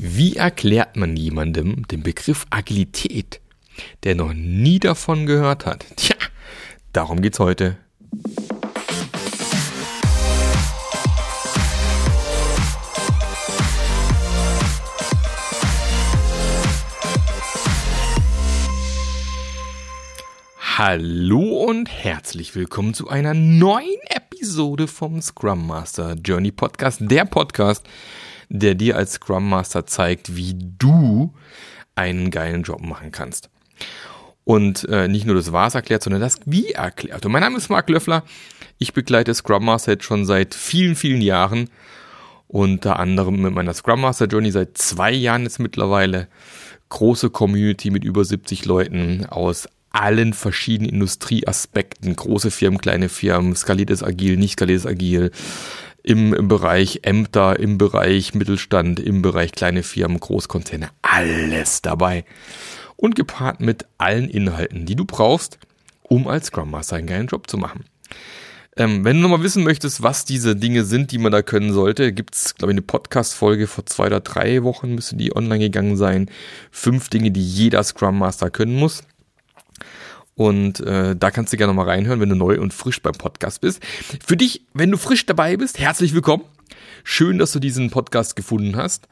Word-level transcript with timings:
Wie 0.00 0.36
erklärt 0.36 0.94
man 0.94 1.16
jemandem 1.16 1.82
den 1.88 2.04
Begriff 2.04 2.46
Agilität, 2.50 3.40
der 4.04 4.14
noch 4.14 4.32
nie 4.32 4.78
davon 4.78 5.26
gehört 5.26 5.66
hat? 5.66 5.86
Tja, 5.96 6.14
darum 6.92 7.20
geht's 7.20 7.40
heute. 7.40 7.78
Hallo 20.76 21.64
und 21.64 21.90
herzlich 21.90 22.54
willkommen 22.54 22.94
zu 22.94 23.08
einer 23.08 23.34
neuen 23.34 23.98
Episode 24.10 24.86
vom 24.86 25.20
Scrum 25.20 25.66
Master 25.66 26.14
Journey 26.14 26.52
Podcast, 26.52 27.00
der 27.00 27.24
Podcast, 27.24 27.84
der 28.48 28.74
dir 28.74 28.96
als 28.96 29.14
Scrum 29.14 29.48
Master 29.48 29.86
zeigt, 29.86 30.36
wie 30.36 30.54
du 30.56 31.34
einen 31.94 32.30
geilen 32.30 32.62
Job 32.62 32.80
machen 32.80 33.12
kannst. 33.12 33.50
Und 34.44 34.88
äh, 34.88 35.08
nicht 35.08 35.26
nur 35.26 35.34
das 35.34 35.52
Was 35.52 35.74
erklärt, 35.74 36.02
sondern 36.02 36.22
das 36.22 36.40
Wie 36.46 36.70
erklärt. 36.70 37.26
Und 37.26 37.32
mein 37.32 37.42
Name 37.42 37.58
ist 37.58 37.68
Marc 37.68 37.90
Löffler. 37.90 38.24
Ich 38.78 38.94
begleite 38.94 39.34
Scrum 39.34 39.64
Master 39.64 39.92
jetzt 39.92 40.04
schon 40.04 40.24
seit 40.24 40.54
vielen, 40.54 40.96
vielen 40.96 41.20
Jahren. 41.20 41.68
Unter 42.46 42.98
anderem 42.98 43.42
mit 43.42 43.52
meiner 43.52 43.74
Scrum 43.74 44.00
Master 44.00 44.26
Journey 44.26 44.50
seit 44.50 44.78
zwei 44.78 45.12
Jahren 45.12 45.42
jetzt 45.42 45.58
mittlerweile. 45.58 46.28
Große 46.88 47.28
Community 47.28 47.90
mit 47.90 48.04
über 48.04 48.24
70 48.24 48.64
Leuten 48.64 49.26
aus 49.26 49.68
allen 49.90 50.32
verschiedenen 50.32 50.92
Industrieaspekten. 50.92 52.16
Große 52.16 52.50
Firmen, 52.50 52.80
kleine 52.80 53.08
Firmen, 53.10 53.54
skaliertes 53.54 54.02
Agil, 54.02 54.36
nicht 54.36 54.52
skaliertes 54.52 54.86
Agil, 54.86 55.30
im, 56.02 56.32
im 56.34 56.48
Bereich 56.48 57.00
Ämter, 57.02 57.58
im 57.58 57.78
Bereich 57.78 58.34
Mittelstand, 58.34 59.00
im 59.00 59.22
Bereich 59.22 59.52
kleine 59.52 59.82
Firmen, 59.82 60.20
Großkonzerne, 60.20 60.90
alles 61.02 61.82
dabei. 61.82 62.24
Und 62.96 63.14
gepaart 63.14 63.60
mit 63.60 63.86
allen 63.98 64.28
Inhalten, 64.28 64.86
die 64.86 64.96
du 64.96 65.04
brauchst, 65.04 65.58
um 66.02 66.26
als 66.26 66.46
Scrum 66.46 66.70
Master 66.70 66.96
einen 66.96 67.06
geilen 67.06 67.26
Job 67.26 67.48
zu 67.48 67.56
machen. 67.58 67.84
Ähm, 68.76 69.04
wenn 69.04 69.16
du 69.16 69.22
nochmal 69.22 69.42
wissen 69.42 69.64
möchtest, 69.64 70.02
was 70.02 70.24
diese 70.24 70.54
Dinge 70.54 70.84
sind, 70.84 71.10
die 71.10 71.18
man 71.18 71.32
da 71.32 71.42
können 71.42 71.72
sollte, 71.72 72.12
gibt's 72.12 72.54
glaube 72.54 72.72
ich, 72.72 72.74
eine 72.74 72.82
Podcast-Folge 72.82 73.66
vor 73.66 73.84
zwei 73.86 74.06
oder 74.06 74.20
drei 74.20 74.62
Wochen, 74.62 74.94
müsste 74.94 75.16
die 75.16 75.34
online 75.34 75.58
gegangen 75.58 75.96
sein. 75.96 76.30
Fünf 76.70 77.10
Dinge, 77.10 77.32
die 77.32 77.42
jeder 77.42 77.82
Scrum 77.82 78.18
Master 78.18 78.50
können 78.50 78.76
muss. 78.76 79.02
Und 80.38 80.78
äh, 80.78 81.16
da 81.16 81.32
kannst 81.32 81.52
du 81.52 81.56
gerne 81.56 81.72
mal 81.72 81.82
reinhören, 81.82 82.20
wenn 82.20 82.28
du 82.28 82.36
neu 82.36 82.60
und 82.60 82.72
frisch 82.72 83.02
beim 83.02 83.14
Podcast 83.14 83.60
bist. 83.60 83.82
Für 84.24 84.36
dich, 84.36 84.62
wenn 84.72 84.92
du 84.92 84.96
frisch 84.96 85.26
dabei 85.26 85.56
bist, 85.56 85.80
herzlich 85.80 86.14
willkommen. 86.14 86.44
Schön, 87.02 87.38
dass 87.38 87.50
du 87.50 87.58
diesen 87.58 87.90
Podcast 87.90 88.36
gefunden 88.36 88.76
hast. 88.76 89.08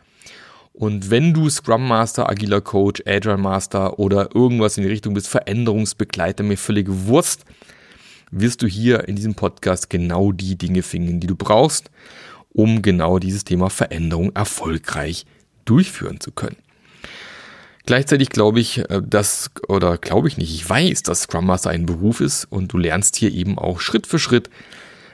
Und 0.72 1.10
wenn 1.10 1.34
du 1.34 1.50
Scrum 1.50 1.88
Master, 1.88 2.30
Agiler 2.30 2.60
Coach, 2.60 3.02
Agile 3.06 3.38
Master 3.38 3.98
oder 3.98 4.36
irgendwas 4.36 4.76
in 4.78 4.84
die 4.84 4.88
Richtung 4.88 5.14
bist, 5.14 5.26
Veränderungsbegleiter, 5.26 6.44
mir 6.44 6.56
völlig 6.56 6.86
Wurst, 6.88 7.44
wirst 8.30 8.62
du 8.62 8.68
hier 8.68 9.08
in 9.08 9.16
diesem 9.16 9.34
Podcast 9.34 9.90
genau 9.90 10.30
die 10.30 10.56
Dinge 10.56 10.82
finden, 10.82 11.18
die 11.18 11.26
du 11.26 11.34
brauchst, 11.34 11.90
um 12.50 12.82
genau 12.82 13.18
dieses 13.18 13.42
Thema 13.42 13.68
Veränderung 13.68 14.30
erfolgreich 14.36 15.26
durchführen 15.64 16.20
zu 16.20 16.30
können. 16.30 16.56
Gleichzeitig 17.86 18.30
glaube 18.30 18.60
ich, 18.60 18.78
äh, 18.90 19.00
dass, 19.04 19.50
oder 19.68 19.96
glaube 19.96 20.28
ich 20.28 20.36
nicht, 20.36 20.52
ich 20.52 20.68
weiß, 20.68 21.04
dass 21.04 21.22
Scrum 21.22 21.46
Master 21.46 21.70
ein 21.70 21.86
Beruf 21.86 22.20
ist 22.20 22.44
und 22.44 22.72
du 22.72 22.78
lernst 22.78 23.16
hier 23.16 23.32
eben 23.32 23.58
auch 23.58 23.80
Schritt 23.80 24.06
für 24.06 24.18
Schritt, 24.18 24.50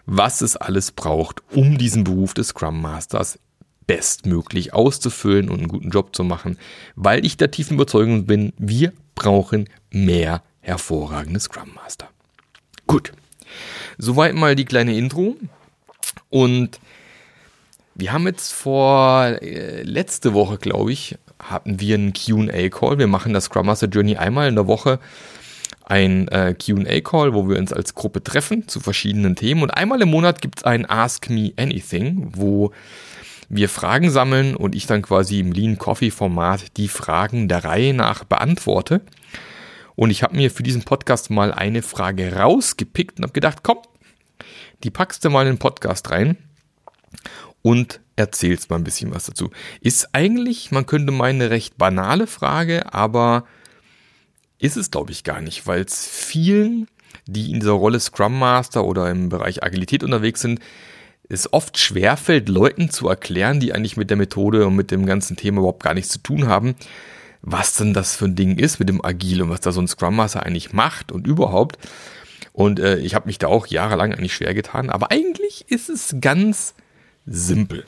was 0.06 0.40
es 0.40 0.56
alles 0.56 0.90
braucht, 0.90 1.42
um 1.52 1.78
diesen 1.78 2.02
Beruf 2.02 2.34
des 2.34 2.48
Scrum 2.48 2.80
Masters 2.80 3.38
bestmöglich 3.86 4.72
auszufüllen 4.72 5.50
und 5.50 5.58
einen 5.58 5.68
guten 5.68 5.90
Job 5.90 6.16
zu 6.16 6.24
machen, 6.24 6.58
weil 6.96 7.24
ich 7.26 7.36
der 7.36 7.50
tiefen 7.50 7.74
Überzeugung 7.74 8.26
bin, 8.26 8.52
wir 8.56 8.92
brauchen 9.14 9.68
mehr 9.90 10.42
hervorragende 10.60 11.40
Scrum 11.40 11.74
Master. 11.74 12.08
Gut, 12.86 13.12
soweit 13.98 14.34
mal 14.34 14.56
die 14.56 14.64
kleine 14.64 14.96
Intro. 14.96 15.36
Und 16.30 16.80
wir 17.94 18.12
haben 18.12 18.26
jetzt 18.26 18.52
vor 18.52 19.24
äh, 19.42 19.82
letzte 19.82 20.32
Woche, 20.32 20.56
glaube 20.56 20.92
ich, 20.92 21.18
hatten 21.42 21.80
wir 21.80 21.94
einen 21.96 22.12
QA-Call. 22.12 22.98
Wir 22.98 23.06
machen 23.06 23.32
das 23.32 23.44
Scrum 23.44 23.66
Master 23.66 23.88
Journey 23.88 24.16
einmal 24.16 24.48
in 24.48 24.54
der 24.54 24.66
Woche 24.66 24.98
ein 25.84 26.28
äh, 26.28 26.54
QA-Call, 26.54 27.34
wo 27.34 27.48
wir 27.48 27.58
uns 27.58 27.72
als 27.72 27.94
Gruppe 27.94 28.22
treffen 28.22 28.68
zu 28.68 28.80
verschiedenen 28.80 29.36
Themen. 29.36 29.62
Und 29.62 29.70
einmal 29.70 30.00
im 30.00 30.10
Monat 30.10 30.40
gibt 30.40 30.58
es 30.58 30.64
ein 30.64 30.88
Ask 30.88 31.28
Me 31.28 31.52
Anything, 31.56 32.28
wo 32.34 32.72
wir 33.48 33.68
Fragen 33.68 34.10
sammeln 34.10 34.56
und 34.56 34.74
ich 34.74 34.86
dann 34.86 35.02
quasi 35.02 35.40
im 35.40 35.52
Lean 35.52 35.78
Coffee 35.78 36.10
Format 36.10 36.76
die 36.78 36.88
Fragen 36.88 37.48
der 37.48 37.64
Reihe 37.64 37.92
nach 37.92 38.24
beantworte. 38.24 39.02
Und 39.94 40.10
ich 40.10 40.22
habe 40.22 40.36
mir 40.36 40.50
für 40.50 40.62
diesen 40.62 40.84
Podcast 40.84 41.30
mal 41.30 41.52
eine 41.52 41.82
Frage 41.82 42.36
rausgepickt 42.36 43.18
und 43.18 43.24
habe 43.24 43.34
gedacht, 43.34 43.58
komm, 43.62 43.78
die 44.84 44.90
packst 44.90 45.24
du 45.24 45.30
mal 45.30 45.42
in 45.42 45.54
den 45.54 45.58
Podcast 45.58 46.10
rein 46.10 46.38
und 47.60 48.00
erzählst 48.16 48.70
mal 48.70 48.76
ein 48.76 48.84
bisschen 48.84 49.14
was 49.14 49.24
dazu. 49.24 49.50
Ist 49.80 50.14
eigentlich, 50.14 50.70
man 50.70 50.86
könnte 50.86 51.12
meinen, 51.12 51.42
eine 51.42 51.50
recht 51.50 51.78
banale 51.78 52.26
Frage, 52.26 52.92
aber 52.92 53.44
ist 54.58 54.76
es, 54.76 54.90
glaube 54.90 55.12
ich, 55.12 55.24
gar 55.24 55.40
nicht, 55.40 55.66
weil 55.66 55.82
es 55.82 56.06
vielen, 56.06 56.88
die 57.26 57.50
in 57.50 57.60
dieser 57.60 57.72
Rolle 57.72 58.00
Scrum 58.00 58.38
Master 58.38 58.84
oder 58.84 59.10
im 59.10 59.28
Bereich 59.28 59.62
Agilität 59.64 60.04
unterwegs 60.04 60.40
sind, 60.40 60.60
es 61.28 61.52
oft 61.52 61.78
schwerfällt, 61.78 62.48
Leuten 62.48 62.90
zu 62.90 63.08
erklären, 63.08 63.58
die 63.58 63.72
eigentlich 63.72 63.96
mit 63.96 64.10
der 64.10 64.16
Methode 64.16 64.66
und 64.66 64.76
mit 64.76 64.90
dem 64.90 65.06
ganzen 65.06 65.36
Thema 65.36 65.58
überhaupt 65.58 65.82
gar 65.82 65.94
nichts 65.94 66.10
zu 66.10 66.18
tun 66.18 66.46
haben, 66.46 66.74
was 67.40 67.74
denn 67.74 67.94
das 67.94 68.14
für 68.14 68.26
ein 68.26 68.36
Ding 68.36 68.58
ist 68.58 68.78
mit 68.78 68.88
dem 68.88 69.04
Agil 69.04 69.42
und 69.42 69.50
was 69.50 69.60
da 69.60 69.72
so 69.72 69.80
ein 69.80 69.88
Scrum 69.88 70.16
Master 70.16 70.44
eigentlich 70.44 70.72
macht 70.72 71.10
und 71.10 71.26
überhaupt. 71.26 71.78
Und 72.52 72.80
äh, 72.80 72.98
ich 72.98 73.14
habe 73.14 73.26
mich 73.26 73.38
da 73.38 73.46
auch 73.48 73.66
jahrelang 73.66 74.12
eigentlich 74.12 74.34
schwer 74.34 74.52
getan, 74.54 74.90
aber 74.90 75.10
eigentlich 75.10 75.64
ist 75.68 75.88
es 75.88 76.16
ganz 76.20 76.74
simpel. 77.24 77.84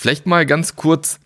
Vielleicht 0.00 0.24
mal 0.24 0.46
ganz 0.46 0.76
kurz, 0.76 1.20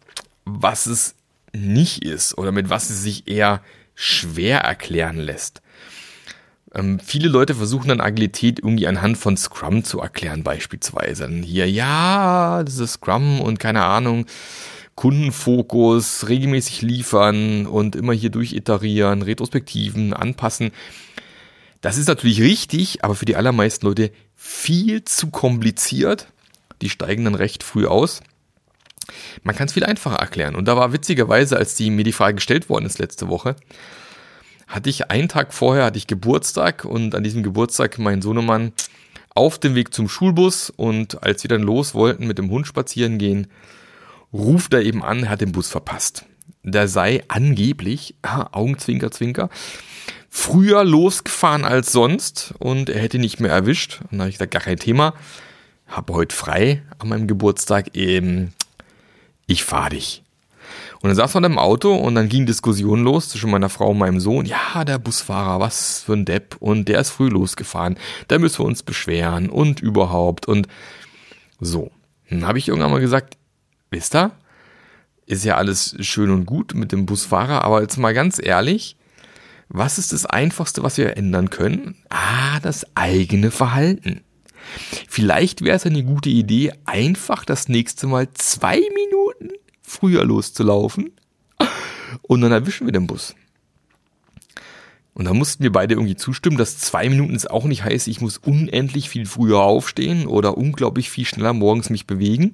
was 0.44 0.86
es 0.86 1.14
nicht 1.52 2.04
ist 2.04 2.36
oder 2.36 2.50
mit 2.50 2.70
was 2.70 2.90
es 2.90 3.04
sich 3.04 3.28
eher 3.28 3.62
schwer 3.94 4.62
erklären 4.62 5.16
lässt. 5.16 5.62
Ähm, 6.74 6.98
viele 6.98 7.28
Leute 7.28 7.54
versuchen 7.54 7.86
dann 7.86 8.00
Agilität 8.00 8.58
irgendwie 8.58 8.88
anhand 8.88 9.16
von 9.16 9.36
Scrum 9.36 9.84
zu 9.84 10.00
erklären, 10.00 10.42
beispielsweise. 10.42 11.22
Dann 11.22 11.44
hier, 11.44 11.70
ja, 11.70 12.64
das 12.64 12.78
ist 12.78 12.94
Scrum 12.94 13.40
und 13.40 13.60
keine 13.60 13.84
Ahnung, 13.84 14.26
Kundenfokus, 14.96 16.28
regelmäßig 16.28 16.82
liefern 16.82 17.66
und 17.66 17.94
immer 17.94 18.12
hier 18.12 18.30
durchiterieren, 18.30 19.22
Retrospektiven, 19.22 20.12
anpassen. 20.12 20.72
Das 21.80 21.96
ist 21.96 22.08
natürlich 22.08 22.40
richtig, 22.40 23.04
aber 23.04 23.14
für 23.14 23.24
die 23.24 23.36
allermeisten 23.36 23.86
Leute 23.86 24.10
viel 24.34 25.04
zu 25.04 25.30
kompliziert. 25.30 26.26
Die 26.82 26.90
steigen 26.90 27.24
dann 27.24 27.36
recht 27.36 27.62
früh 27.62 27.86
aus. 27.86 28.20
Man 29.42 29.54
kann 29.54 29.66
es 29.66 29.72
viel 29.72 29.84
einfacher 29.84 30.16
erklären. 30.16 30.54
Und 30.54 30.66
da 30.66 30.76
war 30.76 30.92
witzigerweise, 30.92 31.56
als 31.56 31.74
die, 31.74 31.90
mir 31.90 32.04
die 32.04 32.12
Frage 32.12 32.36
gestellt 32.36 32.68
worden 32.68 32.86
ist 32.86 32.98
letzte 32.98 33.28
Woche, 33.28 33.56
hatte 34.66 34.90
ich 34.90 35.10
einen 35.10 35.28
Tag 35.28 35.52
vorher 35.52 35.84
hatte 35.84 35.98
ich 35.98 36.06
Geburtstag 36.06 36.84
und 36.84 37.14
an 37.14 37.22
diesem 37.22 37.42
Geburtstag 37.42 37.98
mein 37.98 38.22
Sohnemann 38.22 38.72
auf 39.34 39.58
dem 39.58 39.74
Weg 39.74 39.92
zum 39.92 40.08
Schulbus 40.08 40.70
und 40.70 41.22
als 41.22 41.42
wir 41.42 41.48
dann 41.48 41.62
los 41.62 41.94
wollten 41.94 42.26
mit 42.26 42.38
dem 42.38 42.50
Hund 42.50 42.66
spazieren 42.66 43.18
gehen, 43.18 43.48
ruft 44.32 44.74
er 44.74 44.82
eben 44.82 45.02
an, 45.02 45.24
er 45.24 45.30
hat 45.30 45.40
den 45.40 45.52
Bus 45.52 45.68
verpasst. 45.68 46.24
Der 46.62 46.88
sei 46.88 47.22
angeblich, 47.28 48.14
ah, 48.22 48.48
Augenzwinker, 48.52 49.10
Zwinker, 49.10 49.50
früher 50.30 50.84
losgefahren 50.84 51.64
als 51.64 51.92
sonst 51.92 52.54
und 52.58 52.88
er 52.90 53.00
hätte 53.00 53.18
nicht 53.18 53.40
mehr 53.40 53.52
erwischt. 53.52 54.00
Und 54.10 54.18
da 54.18 54.24
habe 54.24 54.30
ich 54.30 54.36
gesagt, 54.36 54.52
gar 54.52 54.62
kein 54.62 54.78
Thema. 54.78 55.14
Habe 55.86 56.14
heute 56.14 56.34
frei 56.34 56.82
an 56.98 57.08
meinem 57.08 57.26
Geburtstag. 57.28 57.94
Eben, 57.94 58.52
ich 59.46 59.64
fahre 59.64 59.90
dich. 59.90 60.22
Und 61.00 61.08
dann 61.08 61.16
saß 61.16 61.34
man 61.34 61.44
im 61.44 61.58
Auto 61.58 61.94
und 61.94 62.14
dann 62.14 62.30
ging 62.30 62.46
Diskussion 62.46 63.04
los 63.04 63.28
zwischen 63.28 63.50
meiner 63.50 63.68
Frau 63.68 63.90
und 63.90 63.98
meinem 63.98 64.20
Sohn. 64.20 64.46
Ja, 64.46 64.84
der 64.84 64.98
Busfahrer, 64.98 65.60
was 65.60 66.02
für 66.02 66.14
ein 66.14 66.24
Depp. 66.24 66.56
Und 66.60 66.88
der 66.88 67.00
ist 67.00 67.10
früh 67.10 67.28
losgefahren. 67.28 67.98
Da 68.28 68.38
müssen 68.38 68.60
wir 68.60 68.66
uns 68.66 68.82
beschweren 68.82 69.50
und 69.50 69.80
überhaupt. 69.80 70.46
Und 70.46 70.66
so. 71.60 71.90
Dann 72.30 72.46
habe 72.46 72.58
ich 72.58 72.68
irgendwann 72.68 72.90
mal 72.90 73.00
gesagt, 73.00 73.36
wisst 73.90 74.14
ihr, 74.14 74.30
ist 75.26 75.44
ja 75.44 75.56
alles 75.56 75.96
schön 76.00 76.30
und 76.30 76.46
gut 76.46 76.74
mit 76.74 76.92
dem 76.92 77.06
Busfahrer, 77.06 77.64
aber 77.64 77.82
jetzt 77.82 77.96
mal 77.96 78.14
ganz 78.14 78.40
ehrlich, 78.42 78.96
was 79.68 79.98
ist 79.98 80.12
das 80.12 80.26
Einfachste, 80.26 80.82
was 80.82 80.98
wir 80.98 81.16
ändern 81.16 81.50
können? 81.50 81.96
Ah, 82.10 82.60
das 82.60 82.86
eigene 82.94 83.50
Verhalten. 83.50 84.22
Vielleicht 85.08 85.62
wäre 85.62 85.76
es 85.76 85.86
eine 85.86 86.04
gute 86.04 86.30
Idee, 86.30 86.72
einfach 86.84 87.44
das 87.44 87.68
nächste 87.68 88.06
Mal 88.06 88.28
zwei 88.34 88.76
Minuten 88.76 89.54
früher 89.82 90.24
loszulaufen 90.24 91.12
und 92.22 92.40
dann 92.40 92.52
erwischen 92.52 92.86
wir 92.86 92.92
den 92.92 93.06
Bus. 93.06 93.34
Und 95.14 95.26
da 95.26 95.32
mussten 95.32 95.62
wir 95.62 95.70
beide 95.70 95.94
irgendwie 95.94 96.16
zustimmen, 96.16 96.56
dass 96.56 96.78
zwei 96.78 97.08
Minuten 97.08 97.36
ist 97.36 97.48
auch 97.48 97.64
nicht 97.64 97.84
heißt, 97.84 98.08
ich 98.08 98.20
muss 98.20 98.38
unendlich 98.38 99.08
viel 99.08 99.26
früher 99.26 99.60
aufstehen 99.60 100.26
oder 100.26 100.58
unglaublich 100.58 101.08
viel 101.08 101.24
schneller 101.24 101.52
morgens 101.52 101.88
mich 101.88 102.06
bewegen. 102.06 102.52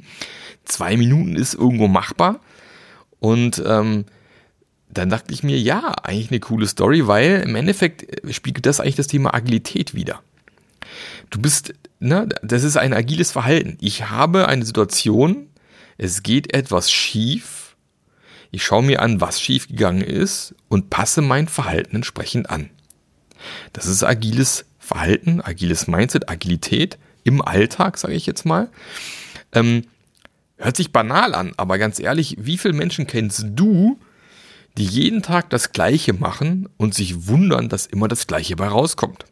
Zwei 0.64 0.98
Minuten 0.98 1.36
ist 1.36 1.54
irgendwo 1.54 1.88
machbar. 1.88 2.40
Und 3.18 3.62
ähm, 3.66 4.04
dann 4.90 5.08
dachte 5.08 5.32
ich 5.32 5.42
mir, 5.42 5.58
ja, 5.58 5.94
eigentlich 6.02 6.30
eine 6.30 6.40
coole 6.40 6.66
Story, 6.66 7.06
weil 7.06 7.42
im 7.46 7.54
Endeffekt 7.54 8.06
spiegelt 8.30 8.66
das 8.66 8.80
eigentlich 8.80 8.96
das 8.96 9.06
Thema 9.06 9.32
Agilität 9.32 9.94
wieder. 9.94 10.20
Du 11.30 11.40
bist, 11.40 11.74
ne, 11.98 12.28
das 12.42 12.64
ist 12.64 12.76
ein 12.76 12.92
agiles 12.92 13.32
Verhalten. 13.32 13.76
Ich 13.80 14.08
habe 14.10 14.48
eine 14.48 14.64
Situation, 14.64 15.48
es 15.98 16.22
geht 16.22 16.54
etwas 16.54 16.90
schief, 16.90 17.76
ich 18.50 18.64
schaue 18.64 18.82
mir 18.82 19.00
an, 19.00 19.20
was 19.20 19.40
schief 19.40 19.68
gegangen 19.68 20.02
ist 20.02 20.54
und 20.68 20.90
passe 20.90 21.22
mein 21.22 21.46
Verhalten 21.46 21.96
entsprechend 21.96 22.50
an. 22.50 22.70
Das 23.72 23.86
ist 23.86 24.02
agiles 24.02 24.64
Verhalten, 24.78 25.40
agiles 25.40 25.86
Mindset, 25.86 26.28
Agilität 26.28 26.98
im 27.22 27.42
Alltag, 27.42 27.96
sage 27.96 28.14
ich 28.14 28.26
jetzt 28.26 28.44
mal. 28.44 28.68
Ähm, 29.52 29.84
hört 30.56 30.76
sich 30.76 30.92
banal 30.92 31.34
an, 31.34 31.52
aber 31.56 31.78
ganz 31.78 32.00
ehrlich, 32.00 32.36
wie 32.40 32.58
viele 32.58 32.74
Menschen 32.74 33.06
kennst 33.06 33.46
du, 33.54 33.98
die 34.76 34.84
jeden 34.84 35.22
Tag 35.22 35.50
das 35.50 35.72
Gleiche 35.72 36.12
machen 36.12 36.68
und 36.76 36.94
sich 36.94 37.28
wundern, 37.28 37.68
dass 37.68 37.86
immer 37.86 38.08
das 38.08 38.26
Gleiche 38.26 38.56
bei 38.56 38.68
rauskommt. 38.68 39.24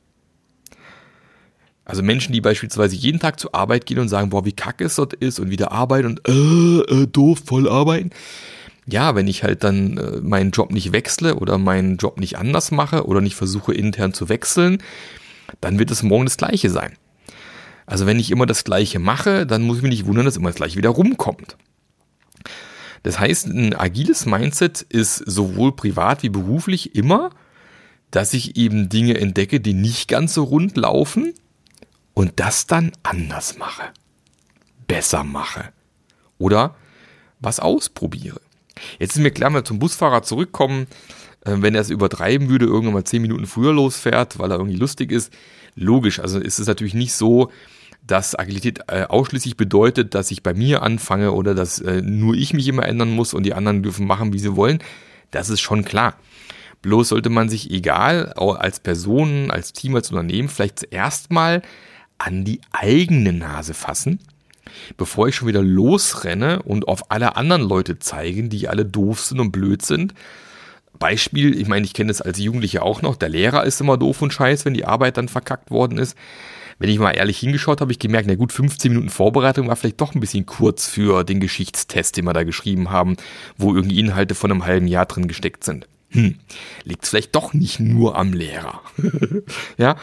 Also 1.89 2.03
Menschen, 2.03 2.35
die 2.35 2.43
beispielsweise 2.43 2.95
jeden 2.95 3.19
Tag 3.19 3.41
zur 3.41 3.55
Arbeit 3.55 3.87
gehen 3.87 3.99
und 3.99 4.11
sagen, 4.11 4.29
boah, 4.29 4.45
wie 4.45 4.53
kacke 4.53 4.85
es 4.85 4.97
dort 4.97 5.15
ist 5.15 5.41
und 5.41 5.49
wieder 5.49 5.73
arbeiten 5.73 6.07
und 6.07 6.29
äh, 6.29 7.03
äh, 7.03 7.07
doof, 7.07 7.41
voll 7.47 7.67
arbeiten. 7.67 8.11
Ja, 8.87 9.15
wenn 9.15 9.27
ich 9.27 9.43
halt 9.43 9.65
dann 9.65 9.97
äh, 9.97 10.21
meinen 10.21 10.51
Job 10.51 10.71
nicht 10.71 10.93
wechsle 10.93 11.37
oder 11.37 11.57
meinen 11.57 11.97
Job 11.97 12.21
nicht 12.21 12.37
anders 12.37 12.73
mache 12.73 13.07
oder 13.07 13.23
nicht 13.23 13.37
versuche 13.37 13.73
intern 13.73 14.13
zu 14.13 14.29
wechseln, 14.29 14.83
dann 15.63 15.79
wird 15.79 15.91
es 15.91 16.03
morgen 16.03 16.27
das 16.27 16.37
Gleiche 16.37 16.69
sein. 16.69 16.93
Also 17.87 18.05
wenn 18.05 18.19
ich 18.19 18.31
immer 18.31 18.45
das 18.45 18.65
Gleiche 18.65 18.99
mache, 18.99 19.47
dann 19.47 19.63
muss 19.63 19.79
ich 19.79 19.83
mich 19.83 19.93
nicht 19.93 20.07
wundern, 20.07 20.27
dass 20.27 20.37
immer 20.37 20.51
das 20.51 20.57
Gleiche 20.57 20.77
wieder 20.77 20.91
rumkommt. 20.91 21.57
Das 23.03 23.19
heißt, 23.19 23.47
ein 23.47 23.75
agiles 23.75 24.27
Mindset 24.27 24.83
ist 24.83 25.17
sowohl 25.17 25.75
privat 25.75 26.23
wie 26.23 26.29
beruflich 26.29 26.95
immer, 26.95 27.31
dass 28.11 28.35
ich 28.35 28.59
eben 28.59 28.91
Dinge 28.91 29.19
entdecke, 29.19 29.59
die 29.59 29.73
nicht 29.73 30.07
ganz 30.07 30.35
so 30.35 30.45
rund 30.45 30.77
laufen 30.77 31.33
und 32.19 32.33
das 32.41 32.67
dann 32.67 32.91
anders 33.05 33.59
mache, 33.59 33.93
besser 34.89 35.23
mache 35.23 35.73
oder 36.37 36.75
was 37.39 37.61
ausprobiere. 37.61 38.41
Jetzt 38.99 39.15
ist 39.15 39.23
mir 39.23 39.31
klar, 39.31 39.51
wenn 39.51 39.59
wir 39.59 39.65
zum 39.65 39.79
Busfahrer 39.79 40.25
zurückkommen, 40.25 40.89
äh, 41.45 41.55
wenn 41.59 41.77
er 41.77 41.81
es 41.81 41.91
übertreiben 41.91 42.49
würde, 42.49 42.67
irgendwann 42.67 42.95
mal 42.95 43.05
zehn 43.05 43.23
Minuten 43.23 43.47
früher 43.47 43.73
losfährt, 43.73 44.41
weil 44.41 44.51
er 44.51 44.57
irgendwie 44.57 44.79
lustig 44.79 45.13
ist, 45.13 45.33
logisch. 45.77 46.19
Also 46.19 46.41
ist 46.41 46.59
es 46.59 46.67
natürlich 46.67 46.95
nicht 46.95 47.13
so, 47.13 47.53
dass 48.05 48.37
Agilität 48.37 48.81
äh, 48.89 49.05
ausschließlich 49.05 49.57
bedeutet, 49.57 50.17
dass 50.17 50.33
ich 50.33 50.43
bei 50.43 50.55
mir 50.55 50.83
anfange 50.83 51.31
oder 51.31 51.55
dass 51.55 51.79
äh, 51.79 52.03
nur 52.03 52.35
ich 52.35 52.53
mich 52.53 52.67
immer 52.67 52.85
ändern 52.85 53.13
muss 53.13 53.33
und 53.33 53.45
die 53.45 53.55
anderen 53.55 53.85
dürfen 53.85 54.09
machen, 54.09 54.33
wie 54.33 54.41
sie 54.41 54.57
wollen. 54.57 54.81
Das 55.31 55.51
ist 55.51 55.61
schon 55.61 55.85
klar. 55.85 56.17
Bloß 56.83 57.11
sollte 57.11 57.31
man 57.31 57.49
sich 57.49 57.71
egal, 57.71 58.33
als 58.33 58.81
Person, 58.81 59.53
als 59.53 59.73
Team, 59.73 59.95
als 59.95 60.11
Unternehmen 60.11 60.49
vielleicht 60.49 60.81
zuerst 60.81 61.31
mal 61.31 61.63
an 62.19 62.45
die 62.45 62.61
eigene 62.73 63.33
Nase 63.33 63.75
fassen, 63.75 64.21
bevor 64.97 65.29
ich 65.29 65.37
schon 65.37 65.49
wieder 65.49 65.63
losrenne 65.63 66.63
und 66.63 66.89
auf 66.89 67.11
alle 67.11 67.37
anderen 67.37 67.63
Leute 67.63 67.99
zeigen, 67.99 68.51
die 68.51 68.69
alle 68.69 68.85
doof 68.85 69.21
sind 69.21 69.41
und 69.41 69.53
blöd 69.53 69.83
sind. 69.83 70.15
Beispiel, 70.99 71.59
ich 71.59 71.69
meine, 71.69 71.87
ich 71.87 71.95
kenne 71.95 72.09
das 72.09 72.21
als 72.21 72.39
Jugendlicher 72.39 72.83
auch 72.83 73.03
noch, 73.03 73.17
der 73.17 73.29
Lehrer 73.29 73.65
ist 73.65 73.81
immer 73.81 73.97
doof 73.97 74.21
und 74.21 74.33
scheiß, 74.33 74.65
wenn 74.65 74.75
die 74.75 74.85
Arbeit 74.85 75.17
dann 75.17 75.29
verkackt 75.29 75.71
worden 75.71 75.99
ist 75.99 76.17
wenn 76.79 76.91
ich 76.91 76.99
mal 76.99 77.13
ehrlich 77.13 77.39
hingeschaut 77.39 77.81
habe, 77.81 77.93
ich 77.93 77.99
gemerkt, 77.99 78.29
na 78.29 78.37
gut, 78.37 78.53
15 78.53 78.93
Minuten 78.93 79.11
Vorbereitung 79.11 79.69
war 79.69 79.77
vielleicht 79.77 80.01
doch 80.01 80.15
ein 80.15 80.21
bisschen 80.21 80.47
kurz 80.47 80.87
für 80.87 81.25
den 81.25 81.41
Geschichtstest, 81.41 82.17
den 82.17 82.25
wir 82.25 82.33
da 82.33 82.45
geschrieben 82.45 82.91
haben, 82.91 83.17
wo 83.57 83.75
irgendwie 83.75 83.99
Inhalte 83.99 84.35
von 84.35 84.51
einem 84.51 84.65
halben 84.65 84.87
Jahr 84.87 85.07
drin 85.07 85.29
gesteckt 85.29 85.65
sind. 85.65 85.89
Hm, 86.11 86.37
liegt 86.85 87.07
vielleicht 87.07 87.35
doch 87.35 87.53
nicht 87.53 87.81
nur 87.81 88.17
am 88.17 88.33
Lehrer. 88.33 88.81
ja, 89.77 89.97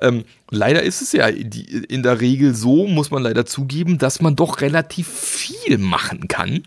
ähm, 0.00 0.24
leider 0.50 0.82
ist 0.82 1.02
es 1.02 1.12
ja 1.12 1.26
in 1.26 2.02
der 2.02 2.20
Regel 2.20 2.54
so, 2.54 2.86
muss 2.86 3.10
man 3.10 3.22
leider 3.22 3.44
zugeben, 3.44 3.98
dass 3.98 4.22
man 4.22 4.36
doch 4.36 4.62
relativ 4.62 5.06
viel 5.08 5.76
machen 5.76 6.28
kann, 6.28 6.62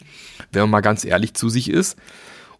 wenn 0.52 0.62
man 0.64 0.70
mal 0.70 0.82
ganz 0.82 1.06
ehrlich 1.06 1.34
zu 1.34 1.50
sich 1.50 1.70
ist. 1.70 1.98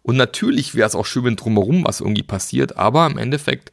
Und 0.02 0.16
natürlich 0.16 0.74
wäre 0.74 0.88
es 0.88 0.96
auch 0.96 1.06
schön, 1.06 1.24
wenn 1.24 1.36
drumherum 1.36 1.84
was 1.84 2.00
irgendwie 2.00 2.24
passiert, 2.24 2.76
aber 2.76 3.06
im 3.06 3.16
Endeffekt 3.16 3.70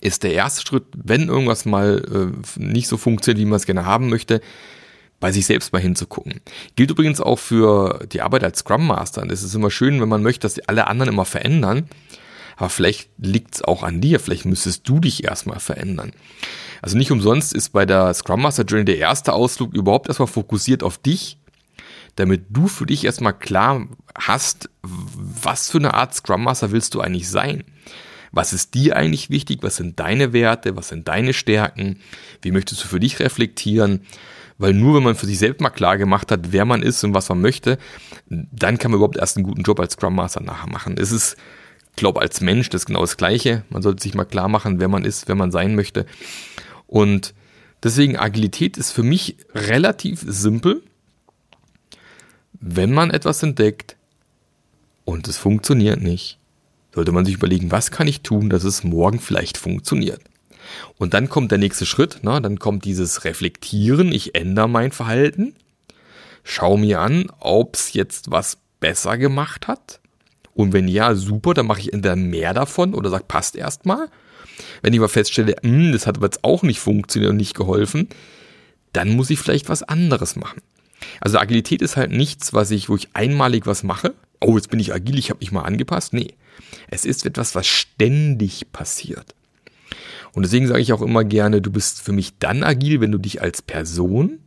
ist 0.00 0.24
der 0.24 0.32
erste 0.34 0.66
Schritt, 0.66 0.84
wenn 0.92 1.28
irgendwas 1.28 1.64
mal 1.64 2.32
äh, 2.56 2.60
nicht 2.60 2.88
so 2.88 2.96
funktioniert, 2.96 3.40
wie 3.40 3.48
man 3.48 3.56
es 3.56 3.66
gerne 3.66 3.86
haben 3.86 4.08
möchte, 4.08 4.40
bei 5.20 5.32
sich 5.32 5.46
selbst 5.46 5.72
mal 5.72 5.82
hinzugucken. 5.82 6.40
Gilt 6.76 6.90
übrigens 6.90 7.20
auch 7.20 7.38
für 7.38 8.06
die 8.12 8.20
Arbeit 8.20 8.44
als 8.44 8.60
Scrum 8.60 8.86
Master. 8.86 9.22
Und 9.22 9.32
es 9.32 9.42
ist 9.42 9.54
immer 9.54 9.70
schön, 9.70 10.00
wenn 10.00 10.08
man 10.08 10.22
möchte, 10.22 10.42
dass 10.42 10.58
alle 10.68 10.86
anderen 10.86 11.12
immer 11.12 11.24
verändern. 11.24 11.88
Aber 12.56 12.70
vielleicht 12.70 13.10
liegt 13.18 13.56
es 13.56 13.62
auch 13.62 13.82
an 13.82 14.00
dir. 14.00 14.20
Vielleicht 14.20 14.44
müsstest 14.44 14.88
du 14.88 15.00
dich 15.00 15.24
erstmal 15.24 15.60
verändern. 15.60 16.12
Also 16.82 16.96
nicht 16.96 17.10
umsonst 17.10 17.52
ist 17.52 17.70
bei 17.70 17.86
der 17.86 18.14
Scrum 18.14 18.42
Master 18.42 18.64
Journey 18.64 18.84
der 18.84 18.98
erste 18.98 19.32
Ausflug 19.32 19.74
überhaupt 19.74 20.08
erstmal 20.08 20.28
fokussiert 20.28 20.82
auf 20.82 20.98
dich, 20.98 21.38
damit 22.16 22.46
du 22.50 22.68
für 22.68 22.86
dich 22.86 23.04
erstmal 23.04 23.36
klar 23.36 23.86
hast, 24.16 24.70
was 24.82 25.70
für 25.70 25.78
eine 25.78 25.94
Art 25.94 26.14
Scrum 26.14 26.44
Master 26.44 26.70
willst 26.70 26.94
du 26.94 27.00
eigentlich 27.00 27.28
sein. 27.28 27.64
Was 28.30 28.52
ist 28.52 28.74
dir 28.74 28.96
eigentlich 28.96 29.30
wichtig? 29.30 29.60
Was 29.62 29.76
sind 29.76 29.98
deine 29.98 30.32
Werte? 30.32 30.76
Was 30.76 30.88
sind 30.88 31.08
deine 31.08 31.32
Stärken? 31.32 32.00
Wie 32.42 32.50
möchtest 32.50 32.84
du 32.84 32.88
für 32.88 33.00
dich 33.00 33.20
reflektieren? 33.20 34.02
Weil 34.58 34.74
nur 34.74 34.96
wenn 34.96 35.04
man 35.04 35.14
für 35.14 35.26
sich 35.26 35.38
selbst 35.38 35.60
mal 35.60 35.70
klar 35.70 35.96
gemacht 35.96 36.32
hat, 36.32 36.52
wer 36.52 36.64
man 36.64 36.82
ist 36.82 37.02
und 37.04 37.14
was 37.14 37.28
man 37.28 37.40
möchte, 37.40 37.78
dann 38.28 38.76
kann 38.76 38.90
man 38.90 38.98
überhaupt 38.98 39.16
erst 39.16 39.36
einen 39.36 39.46
guten 39.46 39.62
Job 39.62 39.78
als 39.78 39.92
Scrum 39.92 40.16
Master 40.16 40.42
nachher 40.42 40.68
machen. 40.68 40.96
Es 40.98 41.12
ist, 41.12 41.36
glaube 41.94 42.20
als 42.20 42.40
Mensch 42.40 42.68
das 42.68 42.84
genau 42.84 43.00
das 43.00 43.16
Gleiche. 43.16 43.62
Man 43.70 43.82
sollte 43.82 44.02
sich 44.02 44.14
mal 44.14 44.24
klar 44.24 44.48
machen, 44.48 44.80
wer 44.80 44.88
man 44.88 45.04
ist, 45.04 45.28
wer 45.28 45.36
man 45.36 45.52
sein 45.52 45.76
möchte. 45.76 46.06
Und 46.88 47.34
deswegen 47.84 48.16
Agilität 48.16 48.76
ist 48.76 48.90
für 48.90 49.04
mich 49.04 49.36
relativ 49.54 50.24
simpel. 50.26 50.82
Wenn 52.52 52.92
man 52.92 53.10
etwas 53.10 53.44
entdeckt 53.44 53.96
und 55.04 55.28
es 55.28 55.38
funktioniert 55.38 56.02
nicht, 56.02 56.38
sollte 56.92 57.12
man 57.12 57.24
sich 57.24 57.36
überlegen, 57.36 57.70
was 57.70 57.92
kann 57.92 58.08
ich 58.08 58.22
tun, 58.22 58.50
dass 58.50 58.64
es 58.64 58.82
morgen 58.82 59.20
vielleicht 59.20 59.56
funktioniert. 59.56 60.20
Und 60.96 61.14
dann 61.14 61.28
kommt 61.28 61.50
der 61.50 61.58
nächste 61.58 61.86
Schritt, 61.86 62.22
ne? 62.22 62.40
dann 62.40 62.58
kommt 62.58 62.84
dieses 62.84 63.24
Reflektieren, 63.24 64.12
ich 64.12 64.34
ändere 64.34 64.68
mein 64.68 64.92
Verhalten, 64.92 65.54
schau 66.44 66.76
mir 66.76 67.00
an, 67.00 67.30
ob 67.40 67.74
es 67.74 67.92
jetzt 67.92 68.30
was 68.30 68.58
besser 68.80 69.18
gemacht 69.18 69.68
hat. 69.68 70.00
Und 70.54 70.72
wenn 70.72 70.88
ja, 70.88 71.14
super, 71.14 71.54
dann 71.54 71.66
mache 71.66 71.80
ich 71.80 71.92
entweder 71.92 72.16
mehr 72.16 72.52
davon 72.52 72.94
oder 72.94 73.10
sag, 73.10 73.28
passt 73.28 73.54
erstmal. 73.54 74.08
Wenn 74.82 74.92
ich 74.92 75.00
mal 75.00 75.08
feststelle, 75.08 75.54
mh, 75.62 75.70
hm, 75.70 75.92
das 75.92 76.06
hat 76.06 76.16
aber 76.16 76.26
jetzt 76.26 76.42
auch 76.42 76.62
nicht 76.62 76.80
funktioniert 76.80 77.30
und 77.30 77.36
nicht 77.36 77.54
geholfen, 77.54 78.08
dann 78.92 79.10
muss 79.10 79.30
ich 79.30 79.38
vielleicht 79.38 79.68
was 79.68 79.82
anderes 79.82 80.36
machen. 80.36 80.62
Also 81.20 81.38
Agilität 81.38 81.82
ist 81.82 81.96
halt 81.96 82.10
nichts, 82.10 82.52
was 82.52 82.70
ich, 82.70 82.88
wo 82.88 82.96
ich 82.96 83.08
einmalig 83.14 83.66
was 83.66 83.82
mache. 83.82 84.14
Oh, 84.40 84.56
jetzt 84.56 84.70
bin 84.70 84.80
ich 84.80 84.92
agil, 84.92 85.18
ich 85.18 85.30
habe 85.30 85.40
mich 85.40 85.52
mal 85.52 85.62
angepasst. 85.62 86.12
Nee, 86.12 86.34
es 86.90 87.04
ist 87.04 87.24
etwas, 87.26 87.54
was 87.54 87.66
ständig 87.66 88.72
passiert. 88.72 89.34
Und 90.38 90.44
deswegen 90.44 90.68
sage 90.68 90.80
ich 90.80 90.92
auch 90.92 91.02
immer 91.02 91.24
gerne, 91.24 91.60
du 91.60 91.72
bist 91.72 92.00
für 92.00 92.12
mich 92.12 92.38
dann 92.38 92.62
agil, 92.62 93.00
wenn 93.00 93.10
du 93.10 93.18
dich 93.18 93.42
als 93.42 93.60
Person, 93.60 94.38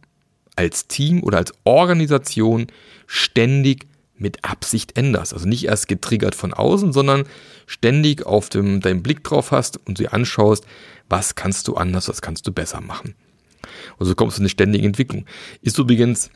als 0.56 0.88
Team 0.88 1.22
oder 1.22 1.38
als 1.38 1.52
Organisation 1.66 2.68
ständig 3.08 3.88
mit 4.16 4.46
Absicht 4.46 4.98
änderst. 4.98 5.34
Also 5.34 5.50
nicht 5.50 5.66
erst 5.66 5.90
getriggert 5.90 6.34
von 6.34 6.54
außen, 6.54 6.94
sondern 6.94 7.26
ständig 7.68 8.26
auf 8.26 8.48
dem, 8.48 8.80
deinen 8.80 9.04
Blick 9.04 9.26
drauf 9.26 9.52
hast 9.52 9.86
und 9.86 10.00
dir 10.00 10.14
anschaust, 10.14 10.66
was 11.10 11.36
kannst 11.36 11.68
du 11.68 11.76
anders, 11.76 12.08
was 12.08 12.22
kannst 12.22 12.48
du 12.48 12.54
besser 12.54 12.80
machen. 12.80 13.14
Und 13.98 14.06
so 14.06 14.16
kommst 14.16 14.38
du 14.38 14.40
in 14.40 14.44
eine 14.44 14.50
ständige 14.50 14.88
Entwicklung. 14.88 15.26
Ist 15.62 15.78
übrigens 15.78 16.30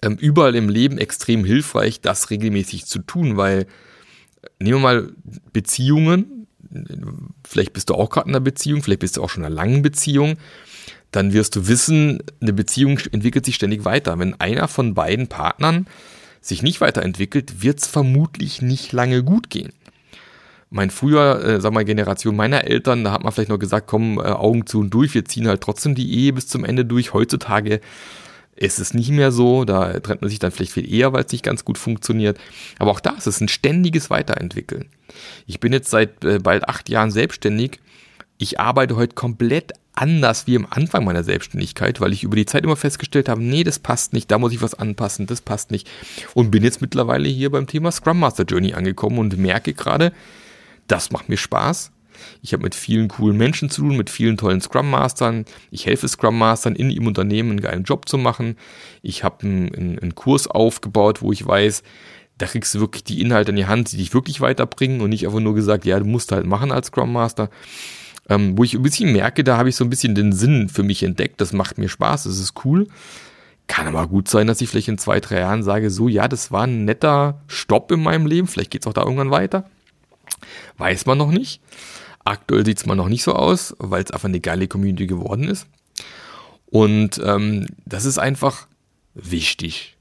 ähm, 0.00 0.16
überall 0.18 0.54
im 0.54 0.70
Leben 0.70 0.96
extrem 0.96 1.44
hilfreich, 1.44 2.00
das 2.00 2.30
regelmäßig 2.30 2.86
zu 2.86 3.00
tun, 3.00 3.36
weil 3.36 3.66
nehmen 4.58 4.78
wir 4.78 4.82
mal 4.82 5.12
Beziehungen. 5.52 6.39
Vielleicht 7.46 7.72
bist 7.72 7.90
du 7.90 7.94
auch 7.94 8.10
gerade 8.10 8.28
in 8.28 8.34
einer 8.34 8.44
Beziehung, 8.44 8.82
vielleicht 8.82 9.00
bist 9.00 9.16
du 9.16 9.22
auch 9.22 9.30
schon 9.30 9.42
in 9.42 9.46
einer 9.46 9.54
langen 9.54 9.82
Beziehung. 9.82 10.36
Dann 11.10 11.32
wirst 11.32 11.56
du 11.56 11.66
wissen, 11.66 12.22
eine 12.40 12.52
Beziehung 12.52 12.98
entwickelt 13.10 13.44
sich 13.44 13.56
ständig 13.56 13.84
weiter. 13.84 14.18
Wenn 14.18 14.40
einer 14.40 14.68
von 14.68 14.94
beiden 14.94 15.26
Partnern 15.26 15.86
sich 16.40 16.62
nicht 16.62 16.80
weiterentwickelt, 16.80 17.62
wird 17.62 17.80
es 17.80 17.86
vermutlich 17.86 18.62
nicht 18.62 18.92
lange 18.92 19.22
gut 19.24 19.50
gehen. 19.50 19.72
Mein 20.70 20.90
früher, 20.90 21.42
äh, 21.44 21.60
sag 21.60 21.72
mal, 21.72 21.84
Generation 21.84 22.36
meiner 22.36 22.64
Eltern, 22.64 23.02
da 23.02 23.10
hat 23.10 23.24
man 23.24 23.32
vielleicht 23.32 23.50
noch 23.50 23.58
gesagt, 23.58 23.88
komm, 23.88 24.18
äh, 24.18 24.22
Augen 24.22 24.66
zu 24.66 24.78
und 24.78 24.90
durch, 24.90 25.14
wir 25.14 25.24
ziehen 25.24 25.48
halt 25.48 25.62
trotzdem 25.62 25.96
die 25.96 26.12
Ehe 26.12 26.32
bis 26.32 26.46
zum 26.46 26.64
Ende 26.64 26.84
durch. 26.84 27.12
Heutzutage 27.12 27.80
ist 28.60 28.78
es 28.78 28.94
nicht 28.94 29.10
mehr 29.10 29.32
so, 29.32 29.64
da 29.64 29.98
trennt 30.00 30.20
man 30.20 30.30
sich 30.30 30.38
dann 30.38 30.52
vielleicht 30.52 30.72
viel 30.72 30.92
eher, 30.92 31.12
weil 31.12 31.24
es 31.24 31.32
nicht 31.32 31.44
ganz 31.44 31.64
gut 31.64 31.78
funktioniert. 31.78 32.38
Aber 32.78 32.92
auch 32.92 33.00
da 33.00 33.10
ist 33.10 33.26
es 33.26 33.40
ein 33.40 33.48
ständiges 33.48 34.10
Weiterentwickeln. 34.10 34.86
Ich 35.46 35.58
bin 35.58 35.72
jetzt 35.72 35.90
seit 35.90 36.24
äh, 36.24 36.38
bald 36.38 36.68
acht 36.68 36.88
Jahren 36.88 37.10
selbstständig 37.10 37.80
ich 38.40 38.58
arbeite 38.58 38.96
heute 38.96 39.14
komplett 39.14 39.74
anders 39.92 40.46
wie 40.46 40.56
am 40.56 40.66
Anfang 40.70 41.04
meiner 41.04 41.22
Selbstständigkeit, 41.22 42.00
weil 42.00 42.14
ich 42.14 42.22
über 42.22 42.36
die 42.36 42.46
Zeit 42.46 42.64
immer 42.64 42.74
festgestellt 42.76 43.28
habe, 43.28 43.42
nee, 43.42 43.64
das 43.64 43.78
passt 43.78 44.14
nicht, 44.14 44.30
da 44.30 44.38
muss 44.38 44.54
ich 44.54 44.62
was 44.62 44.72
anpassen, 44.72 45.26
das 45.26 45.42
passt 45.42 45.70
nicht. 45.70 45.86
Und 46.32 46.50
bin 46.50 46.64
jetzt 46.64 46.80
mittlerweile 46.80 47.28
hier 47.28 47.50
beim 47.50 47.66
Thema 47.66 47.92
Scrum 47.92 48.18
Master 48.18 48.44
Journey 48.44 48.72
angekommen 48.72 49.18
und 49.18 49.36
merke 49.36 49.74
gerade, 49.74 50.12
das 50.86 51.12
macht 51.12 51.28
mir 51.28 51.36
Spaß. 51.36 51.92
Ich 52.42 52.52
habe 52.52 52.62
mit 52.62 52.74
vielen 52.74 53.08
coolen 53.08 53.36
Menschen 53.36 53.70
zu 53.70 53.82
tun, 53.82 53.96
mit 53.96 54.10
vielen 54.10 54.36
tollen 54.36 54.60
Scrum 54.60 54.90
Mastern. 54.90 55.44
Ich 55.70 55.86
helfe 55.86 56.08
Scrum 56.08 56.38
Mastern 56.38 56.74
in 56.74 56.90
ihrem 56.90 57.06
Unternehmen 57.06 57.50
einen 57.50 57.60
geilen 57.60 57.84
Job 57.84 58.08
zu 58.08 58.18
machen. 58.18 58.56
Ich 59.02 59.24
habe 59.24 59.46
einen, 59.46 59.98
einen 59.98 60.14
Kurs 60.14 60.46
aufgebaut, 60.46 61.22
wo 61.22 61.32
ich 61.32 61.46
weiß, 61.46 61.82
da 62.38 62.46
kriegst 62.46 62.74
du 62.74 62.80
wirklich 62.80 63.04
die 63.04 63.20
Inhalte 63.20 63.50
in 63.50 63.56
die 63.56 63.66
Hand, 63.66 63.92
die 63.92 63.98
dich 63.98 64.14
wirklich 64.14 64.40
weiterbringen 64.40 65.00
und 65.00 65.10
nicht 65.10 65.26
einfach 65.26 65.40
nur 65.40 65.54
gesagt, 65.54 65.84
ja, 65.84 65.98
du 65.98 66.06
musst 66.06 66.32
halt 66.32 66.46
machen 66.46 66.72
als 66.72 66.86
Scrum 66.88 67.12
Master. 67.12 67.50
Ähm, 68.28 68.56
wo 68.56 68.64
ich 68.64 68.74
ein 68.74 68.82
bisschen 68.82 69.12
merke, 69.12 69.44
da 69.44 69.56
habe 69.56 69.68
ich 69.68 69.76
so 69.76 69.84
ein 69.84 69.90
bisschen 69.90 70.14
den 70.14 70.32
Sinn 70.32 70.68
für 70.68 70.82
mich 70.82 71.02
entdeckt. 71.02 71.40
Das 71.40 71.52
macht 71.52 71.78
mir 71.78 71.88
Spaß, 71.88 72.24
das 72.24 72.38
ist 72.38 72.64
cool. 72.64 72.86
Kann 73.66 73.86
aber 73.86 74.06
gut 74.08 74.28
sein, 74.28 74.46
dass 74.46 74.60
ich 74.60 74.68
vielleicht 74.68 74.88
in 74.88 74.98
zwei, 74.98 75.20
drei 75.20 75.40
Jahren 75.40 75.62
sage, 75.62 75.90
so, 75.90 76.08
ja, 76.08 76.28
das 76.28 76.50
war 76.50 76.64
ein 76.64 76.84
netter 76.84 77.40
Stopp 77.46 77.92
in 77.92 78.02
meinem 78.02 78.26
Leben. 78.26 78.48
Vielleicht 78.48 78.70
geht 78.70 78.82
es 78.82 78.86
auch 78.86 78.92
da 78.92 79.02
irgendwann 79.02 79.30
weiter. 79.30 79.64
Weiß 80.78 81.06
man 81.06 81.18
noch 81.18 81.30
nicht. 81.30 81.60
Aktuell 82.24 82.64
sieht 82.64 82.78
es 82.78 82.86
mal 82.86 82.94
noch 82.94 83.08
nicht 83.08 83.22
so 83.22 83.32
aus, 83.34 83.74
weil 83.78 84.02
es 84.02 84.10
einfach 84.10 84.28
eine 84.28 84.40
geile 84.40 84.68
Community 84.68 85.06
geworden 85.06 85.48
ist. 85.48 85.66
Und 86.66 87.20
ähm, 87.24 87.66
das 87.84 88.04
ist 88.04 88.18
einfach 88.18 88.66
wichtig. 89.14 89.96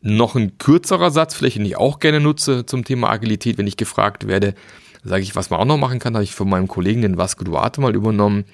Noch 0.00 0.36
ein 0.36 0.58
kürzerer 0.58 1.10
Satz, 1.10 1.34
vielleicht 1.34 1.56
den 1.56 1.64
ich 1.64 1.76
auch 1.76 1.98
gerne 1.98 2.20
nutze 2.20 2.66
zum 2.66 2.84
Thema 2.84 3.10
Agilität, 3.10 3.58
wenn 3.58 3.66
ich 3.66 3.76
gefragt 3.76 4.26
werde, 4.26 4.54
sage 5.02 5.22
ich, 5.22 5.34
was 5.34 5.50
man 5.50 5.60
auch 5.60 5.64
noch 5.64 5.78
machen 5.78 5.98
kann, 5.98 6.14
habe 6.14 6.24
ich 6.24 6.34
von 6.34 6.48
meinem 6.48 6.68
Kollegen 6.68 7.02
den 7.02 7.16
Vasco 7.16 7.44
Duarte 7.44 7.80
mal 7.80 7.94
übernommen, 7.94 8.44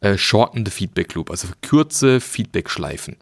äh, 0.00 0.18
shorten 0.18 0.64
the 0.64 0.70
Feedback 0.70 1.14
Loop, 1.14 1.30
also 1.30 1.48
kürze 1.62 2.20
Feedback-Schleifen. 2.20 3.16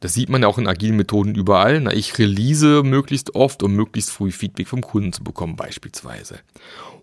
Das 0.00 0.12
sieht 0.14 0.28
man 0.28 0.42
ja 0.42 0.48
auch 0.48 0.58
in 0.58 0.68
agilen 0.68 0.96
Methoden 0.96 1.34
überall. 1.34 1.80
Na, 1.80 1.92
ich 1.92 2.18
release 2.18 2.82
möglichst 2.82 3.34
oft, 3.34 3.62
um 3.62 3.74
möglichst 3.74 4.10
früh 4.10 4.30
Feedback 4.30 4.68
vom 4.68 4.82
Kunden 4.82 5.12
zu 5.12 5.24
bekommen, 5.24 5.56
beispielsweise. 5.56 6.40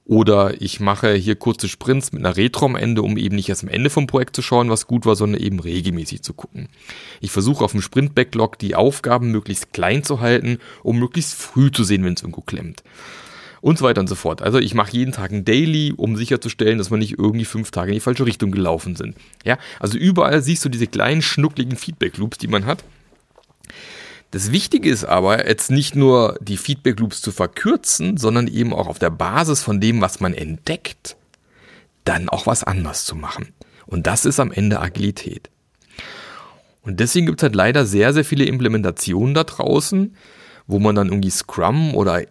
Oder 0.05 0.62
ich 0.62 0.79
mache 0.81 1.13
hier 1.13 1.35
kurze 1.35 1.69
Sprints 1.69 2.12
mit 2.12 2.25
einer 2.25 2.35
Retro 2.35 2.65
am 2.65 2.75
Ende, 2.75 3.01
um 3.01 3.17
eben 3.17 3.35
nicht 3.35 3.47
erst 3.47 3.63
am 3.63 3.69
Ende 3.69 3.89
vom 3.89 4.05
Projekt 4.05 4.35
zu 4.35 4.41
schauen, 4.41 4.69
was 4.69 4.85
gut 4.85 5.05
war, 5.05 5.15
sondern 5.15 5.41
eben 5.41 5.59
regelmäßig 5.59 6.23
zu 6.23 6.33
gucken. 6.33 6.67
Ich 7.21 7.31
versuche 7.31 7.63
auf 7.63 7.71
dem 7.71 7.81
Sprint-Backlog 7.81 8.59
die 8.59 8.75
Aufgaben 8.75 9.31
möglichst 9.31 9.71
klein 9.71 10.03
zu 10.03 10.19
halten, 10.19 10.59
um 10.83 11.00
möglichst 11.00 11.35
früh 11.35 11.71
zu 11.71 11.85
sehen, 11.85 12.03
wenn 12.03 12.13
es 12.13 12.21
irgendwo 12.21 12.41
klemmt. 12.41 12.83
Und 13.63 13.77
so 13.77 13.86
weiter 13.86 14.01
und 14.01 14.08
so 14.08 14.15
fort. 14.15 14.41
Also 14.41 14.60
ich 14.60 14.74
mache 14.74 14.91
jeden 14.91 15.13
Tag 15.13 15.32
ein 15.32 15.46
Daily, 15.46 15.93
um 15.96 16.17
sicherzustellen, 16.17 16.79
dass 16.79 16.91
wir 16.91 16.98
nicht 16.98 17.17
irgendwie 17.17 17.46
fünf 17.46 17.72
Tage 17.72 17.91
in 17.91 17.93
die 17.93 18.01
falsche 18.01 18.25
Richtung 18.25 18.51
gelaufen 18.51 18.98
sind. 18.98 19.15
Ja, 19.46 19.58
also 19.79 19.98
überall 19.98 20.41
siehst 20.41 20.65
du 20.65 20.70
diese 20.70 20.86
kleinen 20.86 21.22
schnuckligen 21.22 21.77
Feedback-Loops, 21.77 22.39
die 22.39 22.50
man 22.50 22.65
hat. 22.65 22.84
Das 24.32 24.51
Wichtige 24.51 24.89
ist 24.89 25.05
aber, 25.05 25.48
jetzt 25.48 25.72
nicht 25.72 25.96
nur 25.96 26.38
die 26.41 26.58
Feedback 26.58 27.00
Loops 27.00 27.22
zu 27.22 27.32
verkürzen, 27.32 28.17
sondern 28.17 28.50
eben 28.50 28.74
auch 28.74 28.88
auf 28.88 29.00
der 29.00 29.12
Basis 29.12 29.63
von 29.63 29.79
dem, 29.79 30.01
was 30.01 30.20
man 30.20 30.34
entdeckt, 30.34 31.15
dann 32.03 32.27
auch 32.27 32.46
was 32.46 32.65
anders 32.65 33.05
zu 33.05 33.15
machen. 33.15 33.53
Und 33.86 34.08
das 34.08 34.25
ist 34.25 34.41
am 34.41 34.51
Ende 34.51 34.82
Agilität. 34.82 35.50
Und 36.82 37.00
deswegen 37.00 37.27
gibt 37.27 37.39
es 37.39 37.43
halt 37.43 37.55
leider 37.55 37.86
sehr, 37.86 38.12
sehr 38.12 38.25
viele 38.25 38.43
Implementationen 38.43 39.34
da 39.34 39.46
draußen, 39.46 40.17
wo 40.67 40.79
man 40.79 40.96
dann 40.96 41.08
irgendwie 41.08 41.29
Scrum 41.29 41.96
oder 41.96 42.24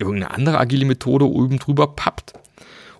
irgendeine 0.00 0.32
andere 0.32 0.58
agile 0.58 0.84
Methode 0.84 1.26
oben 1.26 1.58
drüber 1.58 1.88
pappt. 1.88 2.32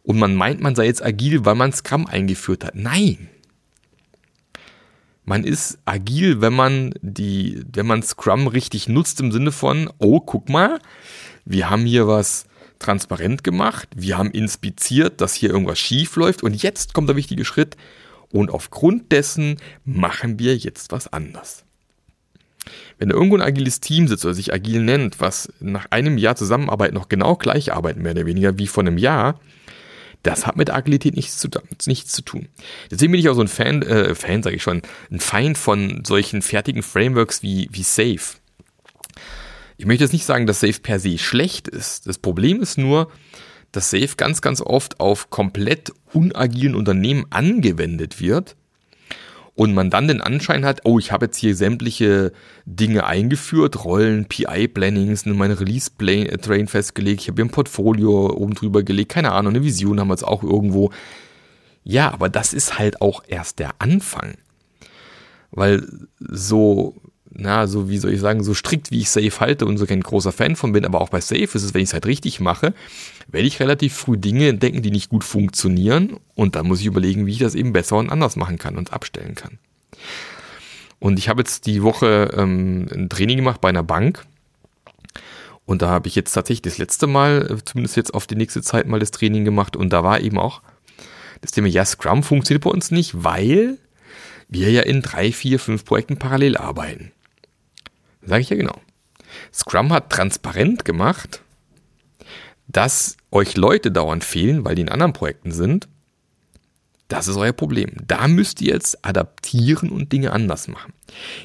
Und 0.02 0.18
man 0.18 0.34
meint, 0.34 0.60
man 0.60 0.74
sei 0.74 0.86
jetzt 0.86 1.04
agil, 1.04 1.44
weil 1.44 1.54
man 1.54 1.72
Scrum 1.72 2.06
eingeführt 2.06 2.64
hat. 2.64 2.74
Nein, 2.74 3.28
man 5.24 5.44
ist 5.44 5.78
agil, 5.84 6.40
wenn 6.40 6.54
man 6.54 6.92
die, 7.02 7.62
wenn 7.72 7.86
man 7.86 8.02
Scrum 8.02 8.46
richtig 8.48 8.88
nutzt 8.88 9.20
im 9.20 9.30
Sinne 9.30 9.52
von, 9.52 9.88
oh, 9.98 10.20
guck 10.20 10.48
mal, 10.48 10.80
wir 11.44 11.70
haben 11.70 11.84
hier 11.84 12.08
was 12.08 12.46
transparent 12.80 13.44
gemacht, 13.44 13.88
wir 13.94 14.18
haben 14.18 14.32
inspiziert, 14.32 15.20
dass 15.20 15.34
hier 15.34 15.50
irgendwas 15.50 15.78
schief 15.78 16.16
läuft 16.16 16.42
und 16.42 16.60
jetzt 16.60 16.94
kommt 16.94 17.08
der 17.08 17.16
wichtige 17.16 17.44
Schritt 17.44 17.76
und 18.32 18.50
aufgrund 18.50 19.12
dessen 19.12 19.58
machen 19.84 20.38
wir 20.38 20.56
jetzt 20.56 20.90
was 20.90 21.12
anders. 21.12 21.64
Wenn 22.98 23.10
irgendwo 23.10 23.36
ein 23.36 23.42
agiles 23.42 23.80
Team 23.80 24.08
sitzt 24.08 24.24
oder 24.24 24.34
sich 24.34 24.52
agil 24.52 24.82
nennt, 24.82 25.20
was 25.20 25.52
nach 25.60 25.86
einem 25.90 26.18
Jahr 26.18 26.36
Zusammenarbeit 26.36 26.92
noch 26.92 27.08
genau 27.08 27.36
gleich 27.36 27.72
arbeiten, 27.72 28.02
mehr 28.02 28.12
oder 28.12 28.26
weniger 28.26 28.58
wie 28.58 28.66
vor 28.66 28.82
einem 28.82 28.98
Jahr, 28.98 29.40
das 30.22 30.46
hat 30.46 30.56
mit 30.56 30.70
Agilität 30.70 31.16
nichts 31.16 31.38
zu, 31.38 31.48
nichts 31.86 32.12
zu 32.12 32.22
tun. 32.22 32.48
Deswegen 32.90 33.12
bin 33.12 33.20
ich 33.20 33.28
auch 33.28 33.34
so 33.34 33.40
ein 33.40 33.48
Fan, 33.48 33.82
äh, 33.82 34.14
Fan 34.14 34.42
sage 34.42 34.56
ich 34.56 34.62
schon, 34.62 34.82
ein 35.10 35.20
Feind 35.20 35.56
von 35.56 36.04
solchen 36.04 36.42
fertigen 36.42 36.82
Frameworks 36.82 37.42
wie, 37.42 37.68
wie 37.72 37.82
Safe. 37.82 38.38
Ich 39.78 39.86
möchte 39.86 40.04
jetzt 40.04 40.12
nicht 40.12 40.26
sagen, 40.26 40.46
dass 40.46 40.60
Safe 40.60 40.78
per 40.80 41.00
se 41.00 41.16
schlecht 41.16 41.68
ist. 41.68 42.06
Das 42.06 42.18
Problem 42.18 42.60
ist 42.60 42.76
nur, 42.76 43.10
dass 43.72 43.90
Safe 43.90 44.10
ganz, 44.16 44.42
ganz 44.42 44.60
oft 44.60 45.00
auf 45.00 45.30
komplett 45.30 45.92
unagilen 46.12 46.74
Unternehmen 46.74 47.24
angewendet 47.30 48.20
wird 48.20 48.56
und 49.60 49.74
man 49.74 49.90
dann 49.90 50.08
den 50.08 50.22
Anschein 50.22 50.64
hat, 50.64 50.80
oh, 50.84 50.98
ich 50.98 51.12
habe 51.12 51.26
jetzt 51.26 51.36
hier 51.36 51.54
sämtliche 51.54 52.32
Dinge 52.64 53.04
eingeführt, 53.04 53.84
Rollen, 53.84 54.24
PI-Plannings, 54.24 55.26
meine 55.26 55.60
Release-Train 55.60 56.66
festgelegt, 56.66 57.20
ich 57.20 57.28
habe 57.28 57.42
hier 57.42 57.44
ein 57.44 57.50
Portfolio 57.50 58.30
oben 58.32 58.54
drüber 58.54 58.82
gelegt, 58.82 59.12
keine 59.12 59.32
Ahnung, 59.32 59.52
eine 59.54 59.62
Vision 59.62 60.00
haben 60.00 60.08
wir 60.08 60.14
jetzt 60.14 60.26
auch 60.26 60.42
irgendwo. 60.42 60.92
Ja, 61.84 62.10
aber 62.10 62.30
das 62.30 62.54
ist 62.54 62.78
halt 62.78 63.02
auch 63.02 63.22
erst 63.28 63.58
der 63.58 63.72
Anfang. 63.80 64.38
Weil 65.50 65.86
so 66.18 66.94
na, 67.40 67.66
so 67.66 67.88
wie 67.88 67.98
soll 67.98 68.12
ich 68.12 68.20
sagen, 68.20 68.44
so 68.44 68.54
strikt 68.54 68.90
wie 68.90 69.00
ich 69.00 69.10
Safe 69.10 69.40
halte 69.40 69.66
und 69.66 69.78
so 69.78 69.86
kein 69.86 70.00
großer 70.00 70.32
Fan 70.32 70.56
von 70.56 70.72
bin, 70.72 70.84
aber 70.84 71.00
auch 71.00 71.08
bei 71.08 71.20
Safe 71.20 71.42
ist 71.42 71.54
es, 71.54 71.74
wenn 71.74 71.82
ich 71.82 71.88
es 71.88 71.92
halt 71.94 72.06
richtig 72.06 72.40
mache, 72.40 72.74
werde 73.28 73.46
ich 73.46 73.60
relativ 73.60 73.94
früh 73.94 74.16
Dinge 74.16 74.48
entdecken, 74.48 74.82
die 74.82 74.90
nicht 74.90 75.10
gut 75.10 75.24
funktionieren 75.24 76.18
und 76.34 76.56
dann 76.56 76.66
muss 76.66 76.80
ich 76.80 76.86
überlegen, 76.86 77.26
wie 77.26 77.32
ich 77.32 77.38
das 77.38 77.54
eben 77.54 77.72
besser 77.72 77.96
und 77.96 78.10
anders 78.10 78.36
machen 78.36 78.58
kann 78.58 78.76
und 78.76 78.92
abstellen 78.92 79.34
kann. 79.34 79.58
Und 80.98 81.18
ich 81.18 81.28
habe 81.28 81.40
jetzt 81.40 81.66
die 81.66 81.82
Woche 81.82 82.30
ähm, 82.36 82.86
ein 82.92 83.08
Training 83.08 83.38
gemacht 83.38 83.60
bei 83.60 83.70
einer 83.70 83.82
Bank 83.82 84.26
und 85.64 85.82
da 85.82 85.88
habe 85.88 86.08
ich 86.08 86.14
jetzt 86.14 86.32
tatsächlich 86.32 86.62
das 86.62 86.78
letzte 86.78 87.06
Mal, 87.06 87.58
zumindest 87.64 87.96
jetzt 87.96 88.12
auf 88.12 88.26
die 88.26 88.36
nächste 88.36 88.60
Zeit 88.62 88.86
mal 88.86 89.00
das 89.00 89.10
Training 89.10 89.44
gemacht 89.44 89.76
und 89.76 89.92
da 89.92 90.04
war 90.04 90.20
eben 90.20 90.38
auch 90.38 90.62
das 91.40 91.52
Thema, 91.52 91.68
ja, 91.68 91.84
Scrum 91.84 92.22
funktioniert 92.22 92.64
bei 92.64 92.70
uns 92.70 92.90
nicht, 92.90 93.24
weil 93.24 93.78
wir 94.48 94.70
ja 94.70 94.82
in 94.82 95.00
drei, 95.00 95.32
vier, 95.32 95.58
fünf 95.58 95.84
Projekten 95.84 96.18
parallel 96.18 96.56
arbeiten. 96.56 97.12
Sage 98.22 98.42
ich 98.42 98.50
ja 98.50 98.56
genau. 98.56 98.80
Scrum 99.52 99.92
hat 99.92 100.10
transparent 100.10 100.84
gemacht, 100.84 101.42
dass 102.68 103.16
euch 103.30 103.56
Leute 103.56 103.90
dauernd 103.90 104.24
fehlen, 104.24 104.64
weil 104.64 104.74
die 104.74 104.82
in 104.82 104.88
anderen 104.88 105.12
Projekten 105.12 105.52
sind. 105.52 105.88
Das 107.08 107.26
ist 107.26 107.36
euer 107.36 107.52
Problem. 107.52 107.90
Da 108.06 108.28
müsst 108.28 108.60
ihr 108.60 108.72
jetzt 108.72 109.04
adaptieren 109.04 109.90
und 109.90 110.12
Dinge 110.12 110.32
anders 110.32 110.68
machen. 110.68 110.92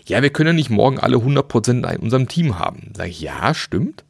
Ja, 0.06 0.22
wir 0.22 0.30
können 0.30 0.50
ja 0.50 0.54
nicht 0.54 0.70
morgen 0.70 1.00
alle 1.00 1.18
100% 1.18 1.92
in 1.92 2.00
unserem 2.00 2.28
Team 2.28 2.60
haben. 2.60 2.92
Sage 2.96 3.10
ich, 3.10 3.22
ja, 3.22 3.54
stimmt. 3.56 4.04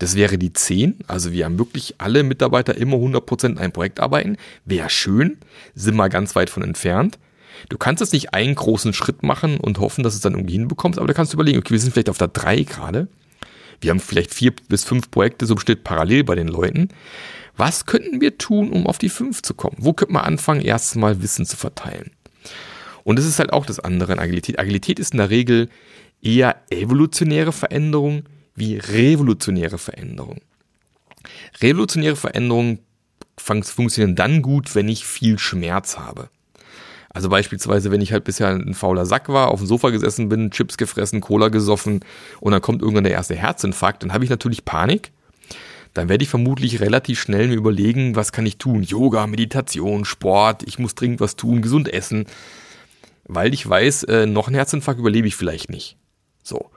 Das 0.00 0.16
wäre 0.16 0.36
die 0.36 0.52
10. 0.52 0.98
Also 1.06 1.30
wir 1.30 1.44
haben 1.44 1.58
wirklich 1.58 1.94
alle 1.98 2.24
Mitarbeiter 2.24 2.76
immer 2.76 2.96
100% 2.96 3.46
in 3.46 3.58
einem 3.58 3.72
Projekt 3.72 4.00
arbeiten. 4.00 4.36
Wäre 4.64 4.90
schön. 4.90 5.38
Sind 5.76 5.94
wir 5.94 6.08
ganz 6.08 6.34
weit 6.34 6.50
von 6.50 6.64
entfernt. 6.64 7.20
Du 7.68 7.78
kannst 7.78 8.00
jetzt 8.00 8.12
nicht 8.12 8.34
einen 8.34 8.54
großen 8.54 8.92
Schritt 8.92 9.22
machen 9.22 9.58
und 9.58 9.78
hoffen, 9.78 10.02
dass 10.02 10.14
du 10.14 10.16
es 10.16 10.22
dann 10.22 10.34
irgendwie 10.34 10.54
hinbekommst, 10.54 10.98
aber 10.98 11.08
du 11.08 11.14
kannst 11.14 11.32
überlegen, 11.32 11.58
okay, 11.58 11.70
wir 11.70 11.80
sind 11.80 11.92
vielleicht 11.92 12.10
auf 12.10 12.18
der 12.18 12.28
3 12.28 12.62
gerade. 12.62 13.08
Wir 13.80 13.90
haben 13.90 14.00
vielleicht 14.00 14.32
vier 14.32 14.52
bis 14.68 14.84
fünf 14.84 15.10
Projekte 15.10 15.46
so 15.46 15.54
besteht 15.54 15.84
parallel 15.84 16.24
bei 16.24 16.34
den 16.34 16.48
Leuten. 16.48 16.88
Was 17.56 17.86
könnten 17.86 18.20
wir 18.20 18.38
tun, 18.38 18.70
um 18.70 18.86
auf 18.86 18.98
die 18.98 19.08
5 19.08 19.42
zu 19.42 19.54
kommen? 19.54 19.76
Wo 19.78 19.92
könnte 19.92 20.14
man 20.14 20.24
anfangen, 20.24 20.60
erstmal 20.60 21.22
Wissen 21.22 21.46
zu 21.46 21.56
verteilen? 21.56 22.10
Und 23.04 23.18
das 23.18 23.26
ist 23.26 23.38
halt 23.38 23.52
auch 23.52 23.66
das 23.66 23.80
andere 23.80 24.12
in 24.12 24.18
Agilität. 24.18 24.58
Agilität 24.58 24.98
ist 24.98 25.12
in 25.12 25.18
der 25.18 25.30
Regel 25.30 25.68
eher 26.22 26.56
evolutionäre 26.70 27.52
Veränderung 27.52 28.24
wie 28.54 28.76
revolutionäre 28.78 29.78
Veränderung. 29.78 30.40
Revolutionäre 31.60 32.16
Veränderungen 32.16 32.80
funktionieren 33.36 34.16
dann 34.16 34.42
gut, 34.42 34.74
wenn 34.74 34.88
ich 34.88 35.04
viel 35.04 35.38
Schmerz 35.38 35.98
habe. 35.98 36.30
Also 37.14 37.28
beispielsweise, 37.28 37.92
wenn 37.92 38.00
ich 38.00 38.12
halt 38.12 38.24
bisher 38.24 38.48
ein 38.48 38.74
fauler 38.74 39.06
Sack 39.06 39.28
war, 39.28 39.48
auf 39.48 39.60
dem 39.60 39.68
Sofa 39.68 39.90
gesessen 39.90 40.28
bin, 40.28 40.50
Chips 40.50 40.76
gefressen, 40.76 41.20
Cola 41.20 41.48
gesoffen 41.48 42.00
und 42.40 42.52
dann 42.52 42.60
kommt 42.60 42.82
irgendwann 42.82 43.04
der 43.04 43.12
erste 43.12 43.36
Herzinfarkt, 43.36 44.02
dann 44.02 44.12
habe 44.12 44.24
ich 44.24 44.30
natürlich 44.30 44.64
Panik. 44.64 45.12
Dann 45.94 46.08
werde 46.08 46.24
ich 46.24 46.28
vermutlich 46.28 46.80
relativ 46.80 47.20
schnell 47.20 47.46
mir 47.46 47.54
überlegen, 47.54 48.16
was 48.16 48.32
kann 48.32 48.44
ich 48.44 48.58
tun? 48.58 48.82
Yoga, 48.82 49.28
Meditation, 49.28 50.04
Sport, 50.04 50.64
ich 50.66 50.80
muss 50.80 50.96
dringend 50.96 51.20
was 51.20 51.36
tun, 51.36 51.62
gesund 51.62 51.88
essen. 51.92 52.26
Weil 53.26 53.54
ich 53.54 53.66
weiß, 53.66 54.02
äh, 54.04 54.26
noch 54.26 54.48
einen 54.48 54.56
Herzinfarkt 54.56 54.98
überlebe 54.98 55.28
ich 55.28 55.36
vielleicht 55.36 55.70
nicht. 55.70 55.96
So. 56.42 56.68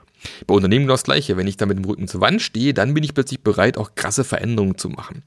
Bei 0.46 0.54
Unternehmen 0.54 0.84
genau 0.84 0.94
das 0.94 1.02
Gleiche. 1.02 1.36
Wenn 1.36 1.48
ich 1.48 1.56
da 1.56 1.66
mit 1.66 1.78
dem 1.78 1.84
Rücken 1.84 2.06
zur 2.06 2.20
Wand 2.20 2.40
stehe, 2.42 2.74
dann 2.74 2.94
bin 2.94 3.02
ich 3.02 3.12
plötzlich 3.12 3.40
bereit, 3.40 3.76
auch 3.76 3.96
krasse 3.96 4.22
Veränderungen 4.22 4.78
zu 4.78 4.88
machen. 4.88 5.24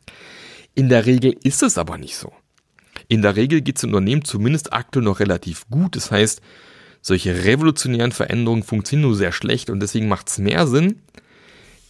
In 0.74 0.88
der 0.88 1.06
Regel 1.06 1.36
ist 1.44 1.62
es 1.62 1.77
aber 1.77 1.98
nicht 1.98 2.15
so. 2.15 2.32
In 3.12 3.22
der 3.22 3.36
Regel 3.36 3.60
geht 3.60 3.75
es 3.75 3.84
im 3.84 3.89
Unternehmen 3.89 4.24
zumindest 4.24 4.72
aktuell 4.72 5.03
noch 5.03 5.20
relativ 5.20 5.70
gut. 5.70 5.98
Das 5.98 6.12
heißt, 6.12 6.41
solche 7.01 7.44
revolutionären 7.44 8.13
Veränderungen 8.13 8.63
funktionieren 8.63 9.10
nur 9.10 9.18
sehr 9.18 9.34
schlecht 9.34 9.70
und 9.70 9.82
deswegen 9.82 10.08
macht 10.08 10.30
es 10.30 10.38
mehr 10.38 10.65
Sinn, 10.65 11.01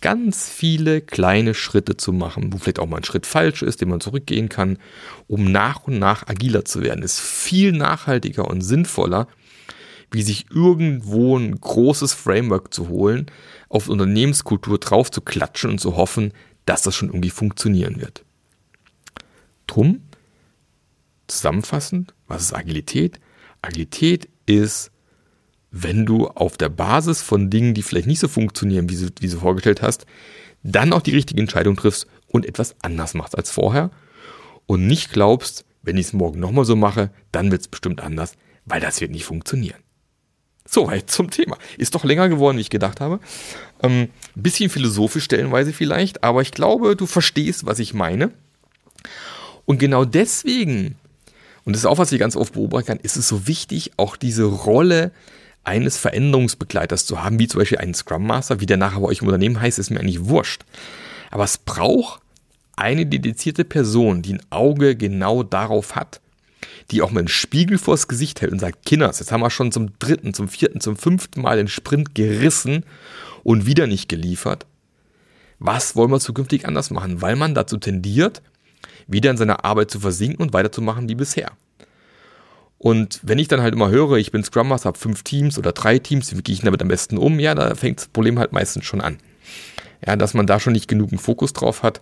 ganz 0.02 0.50
viele 0.50 1.00
kleine 1.00 1.54
Schritte 1.54 1.96
zu 1.96 2.12
machen, 2.12 2.52
wo 2.52 2.58
vielleicht 2.58 2.80
auch 2.80 2.88
mal 2.88 2.98
ein 2.98 3.04
Schritt 3.04 3.28
falsch 3.28 3.62
ist, 3.62 3.82
den 3.82 3.90
man 3.90 4.02
zurückgehen 4.02 4.50
kann, 4.50 4.80
um 5.28 5.52
nach 5.52 5.84
und 5.84 6.00
nach 6.00 6.28
agiler 6.28 6.66
zu 6.66 6.82
werden. 6.82 7.04
Ist 7.04 7.20
viel 7.20 7.72
nachhaltiger 7.72 8.48
und 8.48 8.62
sinnvoller, 8.62 9.28
wie 10.10 10.24
sich 10.24 10.48
irgendwo 10.50 11.38
ein 11.38 11.62
großes 11.62 12.16
Framework 12.16 12.74
zu 12.74 12.90
holen, 12.90 13.28
auf 13.70 13.90
Unternehmenskultur 13.90 14.80
drauf 14.80 15.12
zu 15.12 15.22
klatschen 15.22 15.70
und 15.70 15.80
zu 15.80 15.98
hoffen, 15.98 16.34
dass 16.66 16.82
das 16.82 16.96
schon 16.96 17.10
irgendwie 17.10 17.30
funktionieren 17.30 18.02
wird. 18.02 18.24
Drum, 19.68 20.02
zusammenfassend, 21.32 22.14
was 22.28 22.44
ist 22.44 22.54
Agilität? 22.54 23.20
Agilität 23.62 24.30
ist 24.46 24.92
wenn 25.72 26.06
du 26.06 26.28
auf 26.28 26.58
der 26.58 26.70
Basis 26.70 27.22
von 27.22 27.50
Dingen, 27.50 27.74
die 27.74 27.82
vielleicht 27.82 28.08
nicht 28.08 28.20
so 28.20 28.28
funktionieren, 28.28 28.90
wie 28.90 28.98
du, 28.98 29.10
wie 29.20 29.28
du 29.28 29.40
vorgestellt 29.40 29.82
hast, 29.82 30.06
dann 30.64 30.94
auch 30.94 31.02
die 31.02 31.16
richtige 31.16 31.42
Entscheidung 31.42 31.78
triffst 31.78 32.08
und 32.28 32.46
etwas 32.46 32.76
anders 32.82 33.14
machst 33.14 33.38
als 33.38 33.50
vorher 33.50 33.90
und 34.68 34.86
nicht 34.86 35.12
glaubst, 35.12 35.66
wenn 35.82 35.98
ich 35.98 36.08
es 36.08 36.14
morgen 36.14 36.40
nochmal 36.40 36.66
so 36.66 36.76
mache, 36.76 37.10
dann 37.32 37.52
wird 37.52 37.62
es 37.62 37.68
bestimmt 37.68 38.02
anders, 38.02 38.34
weil 38.66 38.82
das 38.82 39.02
wird 39.02 39.12
nicht 39.12 39.24
funktionieren. 39.24 39.80
Soweit 40.68 41.10
zum 41.10 41.32
Thema. 41.32 41.58
Ist 41.78 41.96
doch 41.96 42.04
länger 42.04 42.30
geworden, 42.30 42.58
wie 42.58 42.62
ich 42.62 42.70
gedacht 42.70 43.02
habe. 43.02 43.20
Ähm, 43.82 44.10
bisschen 44.36 44.70
philosophisch 44.70 45.24
stellenweise 45.24 45.74
vielleicht, 45.74 46.24
aber 46.24 46.42
ich 46.42 46.52
glaube, 46.52 46.96
du 46.96 47.08
verstehst, 47.08 47.66
was 47.66 47.80
ich 47.80 47.94
meine. 47.94 48.32
Und 49.66 49.80
genau 49.80 50.06
deswegen, 50.06 50.96
und 51.64 51.74
das 51.74 51.82
ist 51.82 51.86
auch, 51.86 51.98
was 51.98 52.12
ich 52.12 52.20
ganz 52.20 52.36
oft 52.36 52.54
beobachten 52.54 52.88
kann, 52.88 53.00
ist 53.00 53.18
es 53.18 53.28
so 53.28 53.48
wichtig, 53.48 53.92
auch 53.98 54.16
diese 54.16 54.46
Rolle 54.46 55.12
eines 55.64 55.98
Veränderungsbegleiters 55.98 57.06
zu 57.06 57.24
haben, 57.24 57.40
wie 57.40 57.48
zum 57.48 57.60
Beispiel 57.60 57.78
einen 57.78 57.94
Scrum 57.94 58.26
Master, 58.26 58.60
wie 58.60 58.66
der 58.66 58.78
nachher 58.78 59.00
bei 59.02 59.08
euch 59.08 59.22
im 59.22 59.28
Unternehmen 59.28 59.62
heißt, 59.62 59.78
ist 59.78 59.92
mir 59.92 60.00
eigentlich 60.00 60.26
wurscht. 60.26 60.64
Aber 61.30 61.44
es 61.44 61.58
braucht 61.60 62.22
eine 62.76 63.06
dedizierte 63.06 63.64
Person, 63.64 64.24
die 64.24 64.34
ein 64.34 64.42
Auge 64.50 64.96
genau 64.96 65.44
darauf 65.44 65.96
hat, 65.96 66.20
die 66.90 67.02
auch 67.02 67.12
mal 67.12 67.20
einen 67.20 67.28
Spiegel 67.28 67.78
vors 67.78 68.08
Gesicht 68.08 68.42
hält 68.42 68.52
und 68.52 68.60
sagt, 68.60 68.86
Kinders, 68.86 69.20
jetzt 69.20 69.32
haben 69.32 69.42
wir 69.42 69.52
schon 69.52 69.72
zum 69.72 69.98
dritten, 70.00 70.34
zum 70.34 70.48
vierten, 70.48 70.82
zum 70.82 70.98
fünften 70.98 71.42
Mal 71.42 71.58
den 71.58 71.68
Sprint 71.68 72.16
gerissen 72.16 72.84
und 73.44 73.68
wieder 73.68 73.86
nicht 73.86 74.10
geliefert. 74.10 74.66
Was 75.60 75.96
wollen 75.96 76.12
wir 76.12 76.20
zukünftig 76.20 76.66
anders 76.68 76.90
machen? 76.90 77.22
Weil 77.22 77.36
man 77.36 77.54
dazu 77.54 77.78
tendiert, 77.78 78.42
wieder 79.08 79.32
in 79.32 79.38
seiner 79.38 79.66
Arbeit 79.66 79.92
zu 79.92 80.00
versinken 80.00 80.42
und 80.44 80.54
weiterzumachen 80.54 81.10
wie 81.10 81.16
bisher. 81.16 81.52
Und 82.78 83.20
wenn 83.22 83.38
ich 83.38 83.48
dann 83.48 83.62
halt 83.62 83.76
immer 83.76 83.90
höre, 83.90 84.14
ich 84.14 84.32
bin 84.32 84.44
Scrum 84.44 84.70
Master, 84.70 84.88
habe 84.88 84.98
fünf 84.98 85.22
Teams 85.22 85.60
oder 85.60 85.72
drei 85.72 86.00
Teams, 86.00 86.36
wie 86.36 86.42
gehe 86.42 86.56
ich 86.56 86.62
damit 86.62 86.82
am 86.82 86.88
besten 86.88 87.20
um? 87.20 87.40
Ja, 87.40 87.54
da 87.54 87.76
fängt 87.76 88.00
das 88.00 88.08
Problem 88.08 88.40
halt 88.40 88.54
meistens 88.54 88.86
schon 88.86 89.02
an. 89.02 89.18
Ja, 90.06 90.16
dass 90.16 90.34
man 90.34 90.48
da 90.48 90.60
schon 90.60 90.74
nicht 90.74 90.88
genug 90.88 91.12
Fokus 91.22 91.54
drauf 91.54 91.84
hat, 91.84 92.00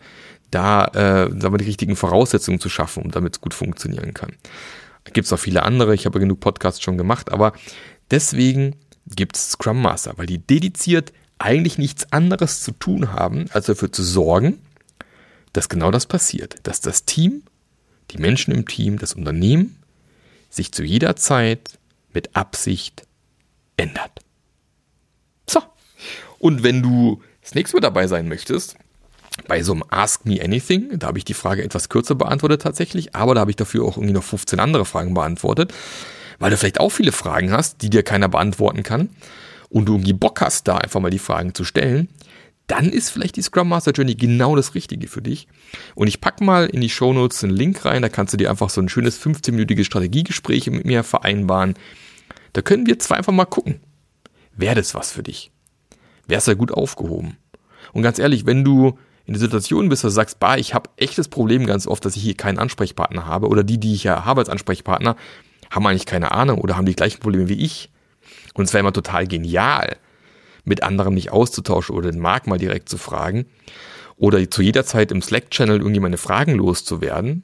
da 0.51 0.85
äh, 0.85 1.29
sagen 1.29 1.53
wir, 1.53 1.57
die 1.57 1.65
richtigen 1.65 1.97
Voraussetzungen 1.97 2.61
zu 2.61 2.69
schaffen, 2.69 3.03
um 3.03 3.11
damit 3.11 3.35
es 3.35 3.41
gut 3.41 3.53
funktionieren 3.53 4.13
kann. 4.13 4.37
Gibt 5.11 5.25
es 5.25 5.33
auch 5.33 5.39
viele 5.39 5.63
andere, 5.63 5.93
ich 5.93 6.05
habe 6.05 6.17
ja 6.17 6.21
genug 6.21 6.39
Podcasts 6.39 6.81
schon 6.81 6.97
gemacht, 6.97 7.29
aber 7.29 7.51
deswegen 8.09 8.75
gibt 9.05 9.35
es 9.35 9.51
Scrum 9.51 9.81
Master, 9.81 10.13
weil 10.15 10.27
die 10.27 10.39
dediziert 10.39 11.11
eigentlich 11.39 11.77
nichts 11.77 12.11
anderes 12.13 12.61
zu 12.61 12.71
tun 12.71 13.11
haben, 13.11 13.45
als 13.51 13.65
dafür 13.65 13.91
zu 13.91 14.03
sorgen, 14.03 14.59
dass 15.53 15.69
genau 15.69 15.91
das 15.91 16.05
passiert, 16.05 16.55
dass 16.63 16.81
das 16.81 17.05
Team, 17.05 17.43
die 18.11 18.17
Menschen 18.17 18.53
im 18.53 18.67
Team, 18.67 18.97
das 18.99 19.13
Unternehmen 19.13 19.77
sich 20.49 20.71
zu 20.71 20.83
jeder 20.83 21.15
Zeit 21.15 21.77
mit 22.13 22.35
Absicht 22.35 23.03
ändert. 23.77 24.19
So. 25.47 25.61
Und 26.39 26.63
wenn 26.63 26.81
du 26.81 27.21
das 27.41 27.55
nächste 27.55 27.77
Mal 27.77 27.81
dabei 27.81 28.07
sein 28.07 28.27
möchtest, 28.27 28.75
bei 29.47 29.63
so 29.63 29.73
einem 29.73 29.83
Ask 29.89 30.25
Me 30.25 30.41
Anything, 30.43 30.99
da 30.99 31.07
habe 31.07 31.17
ich 31.17 31.25
die 31.25 31.33
Frage 31.33 31.63
etwas 31.63 31.89
kürzer 31.89 32.15
beantwortet 32.15 32.61
tatsächlich, 32.61 33.15
aber 33.15 33.35
da 33.35 33.41
habe 33.41 33.51
ich 33.51 33.57
dafür 33.57 33.85
auch 33.85 33.97
irgendwie 33.97 34.13
noch 34.13 34.23
15 34.23 34.59
andere 34.59 34.85
Fragen 34.85 35.13
beantwortet, 35.13 35.73
weil 36.39 36.51
du 36.51 36.57
vielleicht 36.57 36.79
auch 36.79 36.89
viele 36.89 37.11
Fragen 37.11 37.51
hast, 37.51 37.81
die 37.81 37.89
dir 37.89 38.03
keiner 38.03 38.27
beantworten 38.27 38.83
kann 38.83 39.09
und 39.69 39.85
du 39.85 39.93
irgendwie 39.93 40.13
Bock 40.13 40.41
hast, 40.41 40.67
da 40.67 40.77
einfach 40.77 40.99
mal 40.99 41.09
die 41.09 41.19
Fragen 41.19 41.53
zu 41.53 41.63
stellen, 41.63 42.09
dann 42.69 42.89
ist 42.89 43.09
vielleicht 43.09 43.35
die 43.35 43.41
Scrum 43.41 43.67
Master 43.67 43.91
Journey 43.91 44.13
genau 44.15 44.55
das 44.55 44.75
Richtige 44.75 45.07
für 45.07 45.23
dich. 45.23 45.47
Und 45.95 46.07
ich 46.07 46.21
packe 46.21 46.43
mal 46.43 46.67
in 46.67 46.81
die 46.81 46.89
Show 46.89 47.11
Notes 47.11 47.43
einen 47.43 47.51
Link 47.51 47.83
rein, 47.83 48.03
da 48.03 48.09
kannst 48.09 48.33
du 48.33 48.37
dir 48.37 48.51
einfach 48.51 48.69
so 48.69 48.79
ein 48.79 48.89
schönes 48.89 49.19
15-minütiges 49.19 49.85
Strategiegespräch 49.85 50.69
mit 50.69 50.85
mir 50.85 51.03
vereinbaren. 51.03 51.73
Da 52.53 52.61
können 52.61 52.85
wir 52.85 52.99
zwei 52.99 53.17
einfach 53.17 53.33
mal 53.33 53.45
gucken. 53.45 53.79
Wäre 54.55 54.75
das 54.75 54.93
was 54.93 55.11
für 55.11 55.23
dich? 55.23 55.51
Wärst 56.27 56.47
du 56.47 56.55
gut 56.55 56.71
aufgehoben? 56.71 57.37
Und 57.91 58.03
ganz 58.03 58.19
ehrlich, 58.19 58.45
wenn 58.45 58.63
du 58.63 58.99
in 59.25 59.33
der 59.33 59.39
Situation 59.39 59.89
bist, 59.89 60.03
dass 60.03 60.11
du 60.11 60.15
sagst, 60.15 60.39
bah, 60.39 60.57
ich 60.57 60.75
habe 60.75 60.91
echtes 60.97 61.27
Problem 61.27 61.65
ganz 61.65 61.87
oft, 61.87 62.05
dass 62.05 62.15
ich 62.15 62.21
hier 62.21 62.35
keinen 62.35 62.59
Ansprechpartner 62.59 63.25
habe 63.25 63.47
oder 63.47 63.63
die, 63.63 63.79
die 63.79 63.95
ich 63.95 64.03
ja 64.03 64.25
habe 64.25 64.41
als 64.41 64.49
Ansprechpartner, 64.49 65.15
haben 65.71 65.87
eigentlich 65.87 66.05
keine 66.05 66.31
Ahnung 66.33 66.59
oder 66.59 66.77
haben 66.77 66.85
die 66.85 66.95
gleichen 66.95 67.19
Probleme 67.19 67.49
wie 67.49 67.65
ich. 67.65 67.89
Und 68.53 68.65
es 68.65 68.73
wäre 68.73 68.81
immer 68.81 68.93
total 68.93 69.27
genial, 69.27 69.97
mit 70.69 70.83
anderen 70.83 71.15
nicht 71.15 71.31
auszutauschen 71.31 71.95
oder 71.95 72.11
den 72.11 72.21
Marc 72.21 72.47
mal 72.47 72.57
direkt 72.57 72.87
zu 72.87 72.97
fragen 72.97 73.45
oder 74.15 74.49
zu 74.49 74.61
jeder 74.61 74.85
Zeit 74.85 75.11
im 75.11 75.21
Slack-Channel 75.21 75.79
irgendwie 75.79 75.99
meine 75.99 76.17
Fragen 76.17 76.55
loszuwerden, 76.55 77.43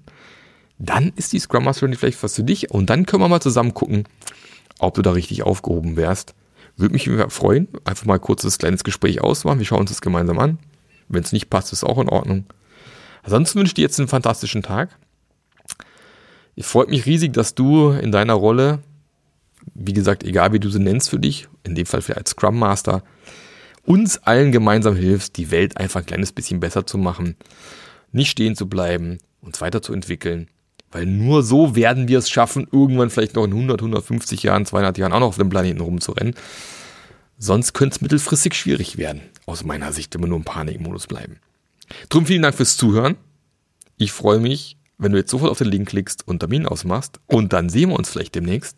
dann 0.77 1.11
ist 1.15 1.33
die 1.33 1.39
Scrum 1.39 1.65
Master 1.65 1.89
vielleicht 1.93 2.21
was 2.23 2.35
für 2.35 2.43
dich 2.43 2.71
und 2.71 2.89
dann 2.89 3.05
können 3.05 3.23
wir 3.23 3.27
mal 3.27 3.41
zusammen 3.41 3.73
gucken, 3.73 4.07
ob 4.79 4.93
du 4.93 5.01
da 5.01 5.11
richtig 5.11 5.43
aufgehoben 5.43 5.97
wärst. 5.97 6.35
Würde 6.77 6.93
mich 6.93 7.09
freuen, 7.29 7.67
einfach 7.85 8.05
mal 8.05 8.15
ein 8.15 8.21
kurzes 8.21 8.57
kleines 8.57 8.83
Gespräch 8.83 9.21
ausmachen. 9.21 9.59
Wir 9.59 9.65
schauen 9.65 9.81
uns 9.81 9.91
das 9.91 10.01
gemeinsam 10.01 10.39
an. 10.39 10.59
Wenn 11.07 11.23
es 11.23 11.31
nicht 11.31 11.49
passt, 11.49 11.71
ist 11.71 11.85
auch 11.85 11.97
in 11.99 12.09
Ordnung. 12.09 12.45
Ansonsten 13.23 13.59
wünsche 13.59 13.69
ich 13.69 13.75
dir 13.75 13.83
jetzt 13.83 13.99
einen 13.99 14.09
fantastischen 14.09 14.61
Tag. 14.61 14.89
Ich 16.55 16.65
freue 16.65 16.87
mich 16.87 17.05
riesig, 17.05 17.33
dass 17.33 17.55
du 17.55 17.91
in 17.91 18.11
deiner 18.11 18.33
Rolle 18.33 18.79
wie 19.75 19.93
gesagt, 19.93 20.23
egal 20.23 20.53
wie 20.53 20.59
du 20.59 20.69
sie 20.69 20.79
nennst 20.79 21.09
für 21.09 21.19
dich, 21.19 21.47
in 21.63 21.75
dem 21.75 21.85
Fall 21.85 22.01
vielleicht 22.01 22.19
als 22.19 22.29
Scrum 22.31 22.57
Master, 22.57 23.03
uns 23.83 24.17
allen 24.17 24.51
gemeinsam 24.51 24.95
hilfst, 24.95 25.37
die 25.37 25.51
Welt 25.51 25.77
einfach 25.77 25.99
ein 25.99 26.05
kleines 26.05 26.31
bisschen 26.31 26.59
besser 26.59 26.87
zu 26.87 26.97
machen, 26.97 27.35
nicht 28.11 28.31
stehen 28.31 28.55
zu 28.55 28.67
bleiben, 28.67 29.19
uns 29.41 29.61
weiterzuentwickeln, 29.61 30.47
weil 30.91 31.05
nur 31.05 31.43
so 31.43 31.75
werden 31.75 32.07
wir 32.07 32.19
es 32.19 32.29
schaffen, 32.29 32.67
irgendwann 32.71 33.09
vielleicht 33.09 33.35
noch 33.35 33.43
in 33.43 33.51
100, 33.51 33.81
150 33.81 34.43
Jahren, 34.43 34.65
200 34.65 34.97
Jahren 34.97 35.11
auch 35.11 35.19
noch 35.19 35.27
auf 35.27 35.37
dem 35.37 35.49
Planeten 35.49 35.81
rumzurennen. 35.81 36.35
Sonst 37.37 37.73
könnte 37.73 37.95
es 37.95 38.01
mittelfristig 38.01 38.53
schwierig 38.53 38.97
werden, 38.97 39.21
aus 39.45 39.65
meiner 39.65 39.91
Sicht, 39.91 40.17
wir 40.17 40.25
nur 40.25 40.37
im 40.37 40.45
Panikmodus 40.45 41.07
bleiben. 41.07 41.37
Drum 42.07 42.25
vielen 42.25 42.41
Dank 42.41 42.55
fürs 42.55 42.77
Zuhören. 42.77 43.17
Ich 43.97 44.13
freue 44.13 44.39
mich, 44.39 44.77
wenn 44.97 45.11
du 45.11 45.17
jetzt 45.17 45.31
sofort 45.31 45.51
auf 45.51 45.57
den 45.57 45.67
Link 45.67 45.89
klickst 45.89 46.25
und 46.27 46.39
Termin 46.39 46.65
ausmachst 46.65 47.19
und 47.27 47.51
dann 47.51 47.69
sehen 47.69 47.89
wir 47.89 47.97
uns 47.97 48.09
vielleicht 48.09 48.35
demnächst. 48.35 48.77